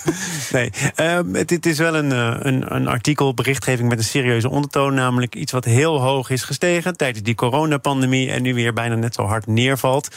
Nee, 0.52 0.72
ehm, 0.94 1.29
het, 1.32 1.50
het 1.50 1.66
is 1.66 1.78
wel 1.78 1.94
een, 1.94 2.12
eh, 2.12 2.36
een, 2.38 2.74
een 2.74 2.88
artikel, 2.88 3.34
berichtgeving 3.34 3.88
met 3.88 3.98
een 3.98 4.04
serieuze 4.04 4.48
ondertoon. 4.48 4.94
Namelijk 4.94 5.34
iets 5.34 5.52
wat 5.52 5.64
heel 5.64 6.00
hoog 6.00 6.30
is 6.30 6.42
gestegen 6.42 6.96
tijdens 6.96 7.24
die 7.24 7.34
coronapandemie. 7.34 8.30
En 8.30 8.42
nu 8.42 8.54
weer 8.54 8.72
bijna 8.72 8.94
net 8.94 9.14
zo 9.14 9.22
hard 9.22 9.46
neervalt. 9.46 10.08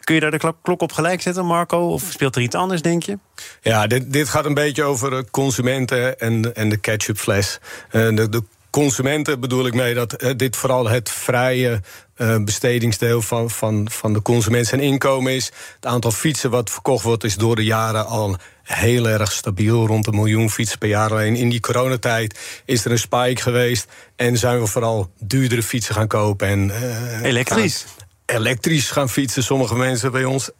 Kun 0.00 0.14
je 0.14 0.20
daar 0.20 0.30
de 0.30 0.54
klok- 0.62 0.82
op 0.82 0.92
gelijk 0.92 1.22
zetten, 1.22 1.46
Marco? 1.46 1.78
Of 1.78 2.02
speelt 2.10 2.36
er 2.36 2.42
iets 2.42 2.56
anders, 2.56 2.82
denk 2.82 3.02
je? 3.02 3.18
Ja, 3.62 3.86
dit, 3.86 4.12
dit 4.12 4.28
gaat 4.28 4.44
een 4.44 4.54
beetje 4.54 4.82
over 4.82 5.12
eh, 5.12 5.22
consumenten 5.30 6.18
en, 6.18 6.54
en 6.54 6.68
de 6.68 6.76
ketchupfles. 6.76 7.58
Eh, 7.90 8.08
de, 8.14 8.28
de 8.28 8.42
consumenten 8.74 9.40
bedoel 9.40 9.66
ik 9.66 9.74
mee 9.74 9.94
dat 9.94 10.12
eh, 10.12 10.30
dit 10.36 10.56
vooral 10.56 10.88
het 10.88 11.10
vrije 11.10 11.80
eh, 12.14 12.36
bestedingsdeel 12.44 13.22
van, 13.22 13.50
van, 13.50 13.90
van 13.90 14.12
de 14.12 14.22
consument 14.22 14.66
zijn 14.66 14.80
inkomen 14.80 15.32
is. 15.32 15.44
Het 15.74 15.86
aantal 15.86 16.10
fietsen 16.10 16.50
wat 16.50 16.70
verkocht 16.70 17.04
wordt 17.04 17.24
is 17.24 17.36
door 17.36 17.56
de 17.56 17.64
jaren 17.64 18.06
al 18.06 18.36
heel 18.64 19.08
erg 19.08 19.32
stabiel. 19.32 19.86
Rond 19.86 20.06
een 20.06 20.14
miljoen 20.14 20.50
fietsen 20.50 20.78
per 20.78 20.88
jaar. 20.88 21.10
Alleen 21.10 21.36
in 21.36 21.48
die 21.48 21.60
coronatijd 21.60 22.38
is 22.64 22.84
er 22.84 22.90
een 22.90 22.98
spike 22.98 23.42
geweest. 23.42 23.86
En 24.16 24.38
zijn 24.38 24.60
we 24.60 24.66
vooral 24.66 25.10
duurdere 25.18 25.62
fietsen 25.62 25.94
gaan 25.94 26.06
kopen. 26.08 26.48
En, 26.48 26.70
eh, 26.70 27.22
Elektrisch. 27.22 27.84
gaan 27.86 28.04
elektrisch 28.26 28.90
gaan 28.90 29.08
fietsen, 29.08 29.42
sommige 29.42 29.74
mensen 29.76 30.12
bij 30.12 30.24
ons. 30.24 30.50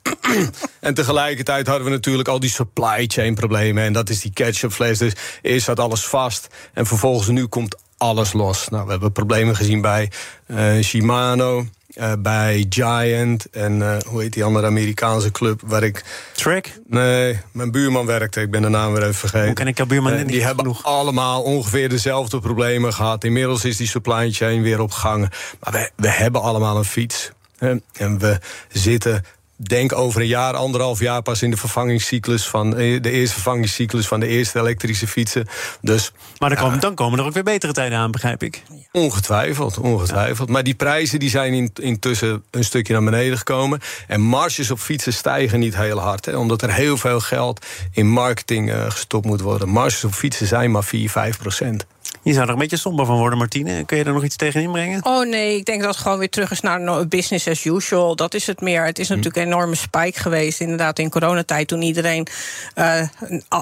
en 0.80 0.94
tegelijkertijd 0.94 1.66
hadden 1.66 1.84
we 1.84 1.90
natuurlijk 1.90 2.28
al 2.28 2.40
die 2.40 2.50
supply 2.50 3.04
chain 3.06 3.34
problemen. 3.34 3.84
En 3.84 3.92
dat 3.92 4.10
is 4.10 4.20
die 4.20 4.32
ketchupfles. 4.32 4.98
Dus 4.98 5.12
eerst 5.42 5.64
zat 5.64 5.80
alles 5.80 6.06
vast. 6.06 6.46
En 6.72 6.86
vervolgens 6.86 7.28
nu 7.28 7.46
komt 7.46 7.76
alles 7.96 8.32
los. 8.32 8.68
Nou, 8.68 8.84
we 8.84 8.90
hebben 8.90 9.12
problemen 9.12 9.56
gezien 9.56 9.80
bij 9.80 10.10
eh, 10.46 10.80
Shimano. 10.80 11.66
Eh, 11.94 12.12
bij 12.18 12.66
Giant 12.68 13.46
en 13.50 13.82
eh, 13.82 13.96
hoe 14.06 14.22
heet 14.22 14.32
die 14.32 14.44
andere 14.44 14.66
Amerikaanse 14.66 15.30
club 15.30 15.60
waar 15.66 15.82
ik... 15.82 16.04
Track? 16.32 16.66
Nee, 16.86 17.40
mijn 17.52 17.70
buurman 17.70 18.06
werkte, 18.06 18.40
ik 18.40 18.50
ben 18.50 18.62
de 18.62 18.68
naam 18.68 18.92
weer 18.92 19.02
even 19.02 19.14
vergeten. 19.14 19.46
Hoe 19.46 19.54
ken 19.54 19.66
ik 19.66 19.76
jouw 19.76 19.86
buurman 19.86 20.10
Eh, 20.12 20.18
net 20.18 20.26
die 20.26 20.36
niet 20.36 20.44
hebben 20.46 20.64
genoeg? 20.64 20.84
allemaal 20.84 21.42
ongeveer 21.42 21.88
dezelfde 21.88 22.40
problemen 22.40 22.92
gehad. 22.92 23.24
Inmiddels 23.24 23.64
is 23.64 23.76
die 23.76 23.86
supply 23.88 24.32
chain 24.32 24.62
weer 24.62 24.80
op 24.80 24.90
gang. 24.90 25.20
Maar 25.60 25.72
we, 25.72 25.90
we 25.96 26.08
hebben 26.08 26.42
allemaal 26.42 26.76
een 26.76 26.84
fiets. 26.84 27.30
hè. 27.58 27.74
En 27.92 28.18
we 28.18 28.38
zitten 28.72 29.24
denk 29.68 29.92
over 29.92 30.20
een 30.20 30.26
jaar, 30.26 30.54
anderhalf 30.54 30.98
jaar 30.98 31.22
pas 31.22 31.42
in 31.42 31.50
de 31.50 31.56
vervangingscyclus 31.56 32.48
van 32.48 32.76
eh, 32.76 33.02
de 33.02 33.10
eerste 33.10 33.34
vervangingscyclus 33.34 34.06
van 34.06 34.20
de 34.20 34.26
eerste 34.26 34.58
elektrische 34.58 35.06
fietsen. 35.06 35.46
Dus, 35.80 36.12
maar 36.38 36.48
dan, 36.48 36.58
komen, 36.58 36.80
dan 36.80 36.94
komen 36.94 37.18
er 37.18 37.24
ook 37.24 37.32
weer 37.32 37.42
betere 37.42 37.72
tijden 37.72 37.98
aan, 37.98 38.10
begrijp 38.10 38.42
ik. 38.42 38.62
Ongetwijfeld, 38.92 39.78
ongetwijfeld. 39.78 40.48
Maar 40.48 40.62
die 40.62 40.74
prijzen 40.74 41.18
die 41.18 41.30
zijn 41.30 41.52
in, 41.52 41.70
intussen 41.74 42.44
een 42.50 42.64
stukje 42.64 42.92
naar 42.92 43.04
beneden 43.04 43.38
gekomen. 43.38 43.80
En 44.06 44.20
marges 44.20 44.70
op 44.70 44.78
fietsen 44.78 45.12
stijgen 45.12 45.60
niet 45.60 45.76
heel 45.76 45.98
hard. 45.98 46.24
Hè, 46.24 46.36
omdat 46.36 46.62
er 46.62 46.72
heel 46.72 46.96
veel 46.96 47.20
geld 47.20 47.66
in 47.92 48.06
marketing 48.06 48.70
uh, 48.70 48.90
gestopt 48.90 49.26
moet 49.26 49.40
worden. 49.40 49.68
Marges 49.68 50.04
op 50.04 50.12
fietsen 50.12 50.46
zijn 50.46 50.70
maar 50.70 50.84
4, 50.84 51.10
5 51.10 51.38
procent. 51.38 51.86
Je 52.22 52.32
zou 52.32 52.46
er 52.46 52.52
een 52.52 52.58
beetje 52.58 52.76
somber 52.76 53.06
van 53.06 53.18
worden, 53.18 53.38
Martine. 53.38 53.84
Kun 53.84 53.96
je 53.96 54.04
er 54.04 54.12
nog 54.12 54.24
iets 54.24 54.36
tegen 54.36 54.60
inbrengen? 54.60 55.04
Oh 55.04 55.26
nee, 55.28 55.56
ik 55.56 55.64
denk 55.64 55.80
dat 55.82 55.90
het 55.90 56.02
gewoon 56.02 56.18
weer 56.18 56.30
terug 56.30 56.50
is 56.50 56.60
naar 56.60 57.08
business 57.08 57.48
as 57.48 57.64
usual. 57.64 58.16
Dat 58.16 58.34
is 58.34 58.46
het 58.46 58.60
meer. 58.60 58.84
Het 58.84 58.98
is 58.98 59.08
hm. 59.08 59.14
natuurlijk 59.14 59.44
een 59.44 59.50
enorme 59.54 59.74
spike 59.74 60.20
geweest, 60.20 60.60
inderdaad, 60.60 60.98
in 60.98 61.10
coronatijd. 61.10 61.68
Toen 61.68 61.82
iedereen 61.82 62.26
uh, 62.74 63.02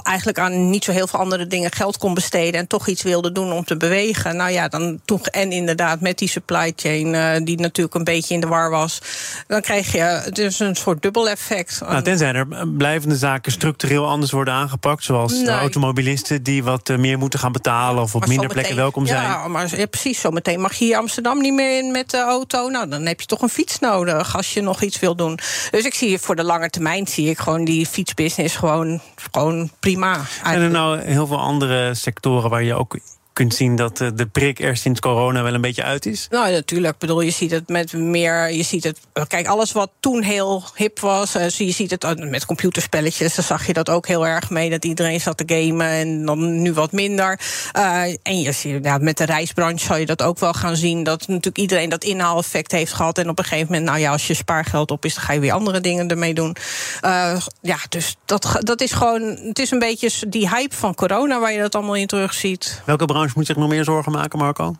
eigenlijk 0.02 0.38
aan 0.38 0.70
niet 0.70 0.84
zo 0.84 0.92
heel 0.92 1.06
veel 1.06 1.18
andere 1.18 1.46
dingen 1.46 1.72
geld 1.72 1.96
kon 1.96 2.14
besteden. 2.14 2.60
en 2.60 2.66
toch 2.66 2.88
iets 2.88 3.02
wilde 3.02 3.32
doen 3.32 3.52
om 3.52 3.64
te 3.64 3.76
bewegen. 3.76 4.36
Nou 4.36 4.50
ja, 4.50 4.68
dan 4.68 5.00
toen. 5.04 5.20
En 5.22 5.52
inderdaad, 5.52 6.00
met 6.00 6.18
die 6.18 6.28
supply 6.28 6.72
chain, 6.76 7.14
uh, 7.14 7.44
die 7.44 7.60
natuurlijk 7.60 7.94
een 7.94 8.04
beetje 8.04 8.34
in 8.34 8.40
de 8.40 8.46
war 8.46 8.70
was. 8.70 9.00
dan 9.46 9.60
krijg 9.60 9.92
je 9.92 10.30
dus 10.32 10.58
een 10.58 10.74
soort 10.74 11.02
dubbel 11.02 11.28
effect. 11.28 11.80
Nou, 11.80 12.02
tenzij 12.02 12.32
er 12.32 12.68
blijvende 12.68 13.16
zaken 13.16 13.52
structureel 13.52 14.08
anders 14.08 14.30
worden 14.30 14.54
aangepakt. 14.54 15.04
Zoals 15.04 15.32
nee. 15.32 15.48
automobilisten 15.48 16.42
die 16.42 16.64
wat 16.64 16.88
eh, 16.88 16.96
meer 16.96 17.18
moeten 17.18 17.38
gaan 17.38 17.52
betalen 17.52 18.02
of 18.02 18.14
op 18.14 18.26
minder 18.26 18.48
plekken 18.48 18.76
welkom 18.76 19.06
zijn. 19.06 19.22
Ja, 19.22 19.48
maar 19.48 19.78
ja, 19.78 19.86
precies. 19.86 20.20
Zometeen 20.20 20.60
mag 20.60 20.74
je 20.74 20.84
hier 20.84 20.96
Amsterdam 20.96 21.40
niet 21.40 21.54
meer 21.54 21.78
in 21.78 21.92
met 21.92 22.10
de 22.10 22.20
auto. 22.20 22.68
Nou, 22.68 22.88
dan 22.88 23.06
heb 23.06 23.20
je 23.20 23.26
toch 23.26 23.42
een 23.42 23.48
fiets 23.48 23.78
nodig 23.78 24.36
als 24.36 24.54
je 24.54 24.60
nog 24.60 24.82
iets 24.82 24.98
wil 24.98 25.14
doen. 25.14 25.38
Dus 25.72 25.84
ik 25.84 25.94
zie 25.94 26.18
voor 26.18 26.36
de 26.36 26.44
lange 26.44 26.70
termijn 26.70 27.06
zie 27.06 27.30
ik 27.30 27.38
gewoon 27.38 27.64
die 27.64 27.86
fietsbusiness 27.86 28.56
gewoon, 28.56 29.00
gewoon 29.32 29.70
prima. 29.80 30.20
Zijn 30.44 30.60
er 30.60 30.70
nou 30.70 31.00
heel 31.00 31.26
veel 31.26 31.40
andere 31.40 31.94
sectoren 31.94 32.50
waar 32.50 32.62
je 32.62 32.74
ook 32.74 32.98
kunt 33.32 33.54
zien 33.54 33.76
dat 33.76 34.00
eh, 34.00 34.08
de 34.14 34.26
prik 34.26 34.60
er 34.60 34.76
sinds 34.76 35.00
corona 35.00 35.42
wel 35.42 35.54
een 35.54 35.60
beetje 35.60 35.82
uit 35.82 36.06
is? 36.06 36.26
Nou, 36.30 36.52
natuurlijk. 36.52 36.94
Ik 36.94 36.98
bedoel, 36.98 37.20
je 37.20 37.30
ziet 37.30 37.50
het 37.50 37.68
met 37.68 37.92
meer. 37.92 38.52
Je 38.52 38.62
ziet 38.62 38.84
het. 38.84 38.98
Kijk, 39.28 39.46
alles 39.46 39.72
wat 39.72 39.90
toen 40.00 40.22
heel 40.22 40.64
hip 40.74 41.00
was. 41.00 41.36
Uh, 41.36 41.48
je 41.48 41.70
ziet 41.70 41.90
het 41.90 42.30
met 42.30 42.46
computerspelletjes. 42.46 43.34
Dan 43.34 43.44
zag 43.44 43.66
je 43.66 43.72
dat 43.72 43.90
ook 43.90 44.06
heel 44.06 44.26
erg 44.26 44.50
mee. 44.50 44.70
Dat 44.70 44.84
iedereen 44.84 45.20
zat 45.20 45.36
te 45.36 45.44
gamen 45.46 45.86
en 45.86 46.26
dan 46.26 46.62
nu 46.62 46.72
wat 46.72 46.92
minder. 46.92 47.40
Uh, 47.76 48.02
en 48.22 48.40
je 48.40 48.52
ziet, 48.52 48.84
ja, 48.84 48.98
met 48.98 49.16
de 49.16 49.24
reisbranche 49.24 49.84
zal 49.84 49.96
je 49.96 50.06
dat 50.06 50.22
ook 50.22 50.38
wel 50.38 50.52
gaan 50.52 50.76
zien. 50.76 51.02
Dat 51.02 51.28
natuurlijk 51.28 51.58
iedereen 51.58 51.88
dat 51.88 52.04
inhaaleffect 52.04 52.72
heeft 52.72 52.92
gehad. 52.92 53.18
En 53.18 53.28
op 53.28 53.38
een 53.38 53.44
gegeven 53.44 53.66
moment, 53.66 53.90
nou 53.90 53.98
ja, 53.98 54.12
als 54.12 54.26
je 54.26 54.34
spaargeld 54.34 54.90
op 54.90 55.04
is, 55.04 55.14
dan 55.14 55.24
ga 55.24 55.32
je 55.32 55.40
weer 55.40 55.52
andere 55.52 55.80
dingen 55.80 56.08
ermee 56.08 56.34
doen. 56.34 56.56
Uh, 57.04 57.36
ja, 57.60 57.76
dus 57.88 58.16
dat, 58.24 58.56
dat 58.58 58.80
is 58.80 58.92
gewoon. 58.92 59.22
Het 59.22 59.58
is 59.58 59.70
een 59.70 59.78
beetje 59.78 60.28
die 60.28 60.48
hype 60.48 60.76
van 60.76 60.94
corona 60.94 61.40
waar 61.40 61.52
je 61.52 61.60
dat 61.60 61.74
allemaal 61.74 61.96
in 61.96 62.06
terug 62.06 62.34
ziet. 62.34 62.82
Welke 62.84 63.04
branche? 63.04 63.21
Moet 63.34 63.46
zich 63.46 63.56
nog 63.56 63.68
meer 63.68 63.84
zorgen 63.84 64.12
maken, 64.12 64.38
Marco? 64.38 64.74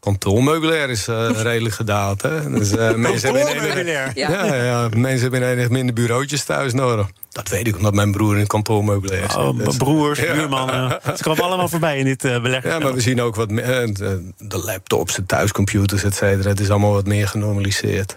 Kantoormeubilair 0.00 0.90
is 0.90 1.08
uh, 1.08 1.30
redelijk 1.42 1.74
gedaald. 1.74 2.22
Hè? 2.22 2.50
Dus, 2.50 2.72
uh, 2.72 2.94
mensen 2.94 3.34
hebben 3.34 3.86
ja. 3.86 4.10
Ja, 4.14 4.54
ja, 4.54 4.88
mensen 4.96 5.30
hebben 5.30 5.50
enig 5.50 5.68
minder 5.68 5.94
bureautjes 5.94 6.44
thuis 6.44 6.72
nodig. 6.72 7.06
Dat 7.38 7.48
weet 7.48 7.66
ik, 7.66 7.76
omdat 7.76 7.94
mijn 7.94 8.12
broer 8.12 8.38
in 8.38 8.46
kantoormeubilair 8.46 9.24
is. 9.24 9.36
Oh, 9.36 9.58
dus, 9.58 9.76
broers, 9.76 10.20
buurmannen. 10.20 11.00
Ze 11.16 11.22
komen 11.22 11.44
allemaal 11.44 11.68
voorbij 11.68 11.98
in 11.98 12.04
dit 12.04 12.24
uh, 12.24 12.42
beleg. 12.42 12.64
Ja, 12.64 12.78
maar 12.78 12.94
we 12.94 13.00
zien 13.00 13.20
ook 13.20 13.34
wat 13.34 13.50
meer. 13.50 13.92
De 14.38 14.58
laptops, 14.64 15.14
de 15.14 15.26
thuiscomputers, 15.26 16.04
et 16.04 16.14
cetera. 16.14 16.48
Het 16.48 16.60
is 16.60 16.70
allemaal 16.70 16.92
wat 16.92 17.06
meer 17.06 17.28
genormaliseerd. 17.28 18.16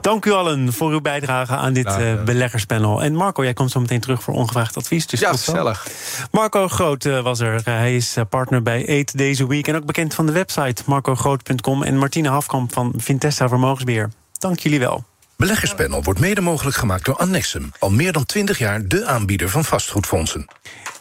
Dank 0.00 0.24
u 0.24 0.32
allen 0.32 0.72
voor 0.72 0.90
uw 0.90 1.00
bijdrage 1.00 1.56
aan 1.56 1.72
dit 1.72 2.24
beleggerspanel. 2.24 3.02
En 3.02 3.14
Marco, 3.14 3.42
jij 3.42 3.52
komt 3.52 3.70
zo 3.70 3.80
meteen 3.80 4.00
terug 4.00 4.22
voor 4.22 4.34
ongevraagd 4.34 4.76
advies. 4.76 5.06
Dus 5.06 5.20
ja, 5.20 5.30
gezellig. 5.30 5.86
Marco 6.30 6.68
Groot 6.68 7.04
was 7.04 7.40
er. 7.40 7.60
hij 7.64 7.96
is 7.96 8.16
partner 8.28 8.62
bij 8.62 8.86
Eat 8.86 9.18
Deze 9.18 9.46
Week. 9.46 9.68
En 9.68 9.76
ook 9.76 9.84
bekend 9.84 10.14
van 10.14 10.26
de 10.26 10.32
website 10.32 10.82
marcogroot.com. 10.86 11.82
En 11.82 11.98
Martine 11.98 12.28
Hafkamp 12.28 12.72
van 12.72 12.92
Vintessa 12.96 13.48
Vermogensbeheer. 13.48 14.10
Dank 14.38 14.58
jullie 14.58 14.78
wel. 14.78 15.04
Beleggerspanel 15.44 16.02
wordt 16.02 16.20
mede 16.20 16.40
mogelijk 16.40 16.76
gemaakt 16.76 17.04
door 17.04 17.16
Annexum. 17.16 17.72
Al 17.78 17.90
meer 17.90 18.12
dan 18.12 18.24
20 18.24 18.58
jaar 18.58 18.88
de 18.88 19.06
aanbieder 19.06 19.48
van 19.48 19.64
vastgoedfondsen. 19.64 20.46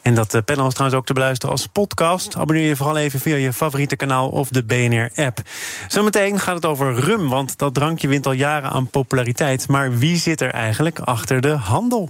En 0.02 0.16
dat 0.16 0.34
eh, 0.34 0.42
panel 0.46 0.68
is 0.68 0.74
trouwens 0.74 1.00
ook 1.00 1.06
te 1.06 1.14
beluisteren 1.14 1.56
als 1.56 1.68
podcast. 1.68 2.36
Abonneer 2.36 2.68
je 2.68 2.76
vooral 2.76 2.98
even 2.98 3.20
via 3.20 3.36
je 3.36 3.54
favoriete 3.54 3.96
kanaal 3.96 4.30
of 4.30 4.50
de 4.50 4.64
BNR-app. 4.64 5.42
Zometeen 5.88 6.40
gaat 6.40 6.56
het 6.56 6.66
over 6.66 6.94
rum, 6.94 7.30
want 7.30 7.58
dat 7.58 7.74
drankje 7.74 8.08
wint 8.08 8.26
al 8.26 8.32
jaren 8.32 8.70
aan 8.70 8.88
populariteit. 8.88 9.68
Maar 9.68 9.98
wie 9.98 10.18
zit 10.18 10.42
er 10.42 10.52
eigenlijk 10.52 11.00
achter 11.00 11.42
de 11.42 11.52
handel? 11.52 12.10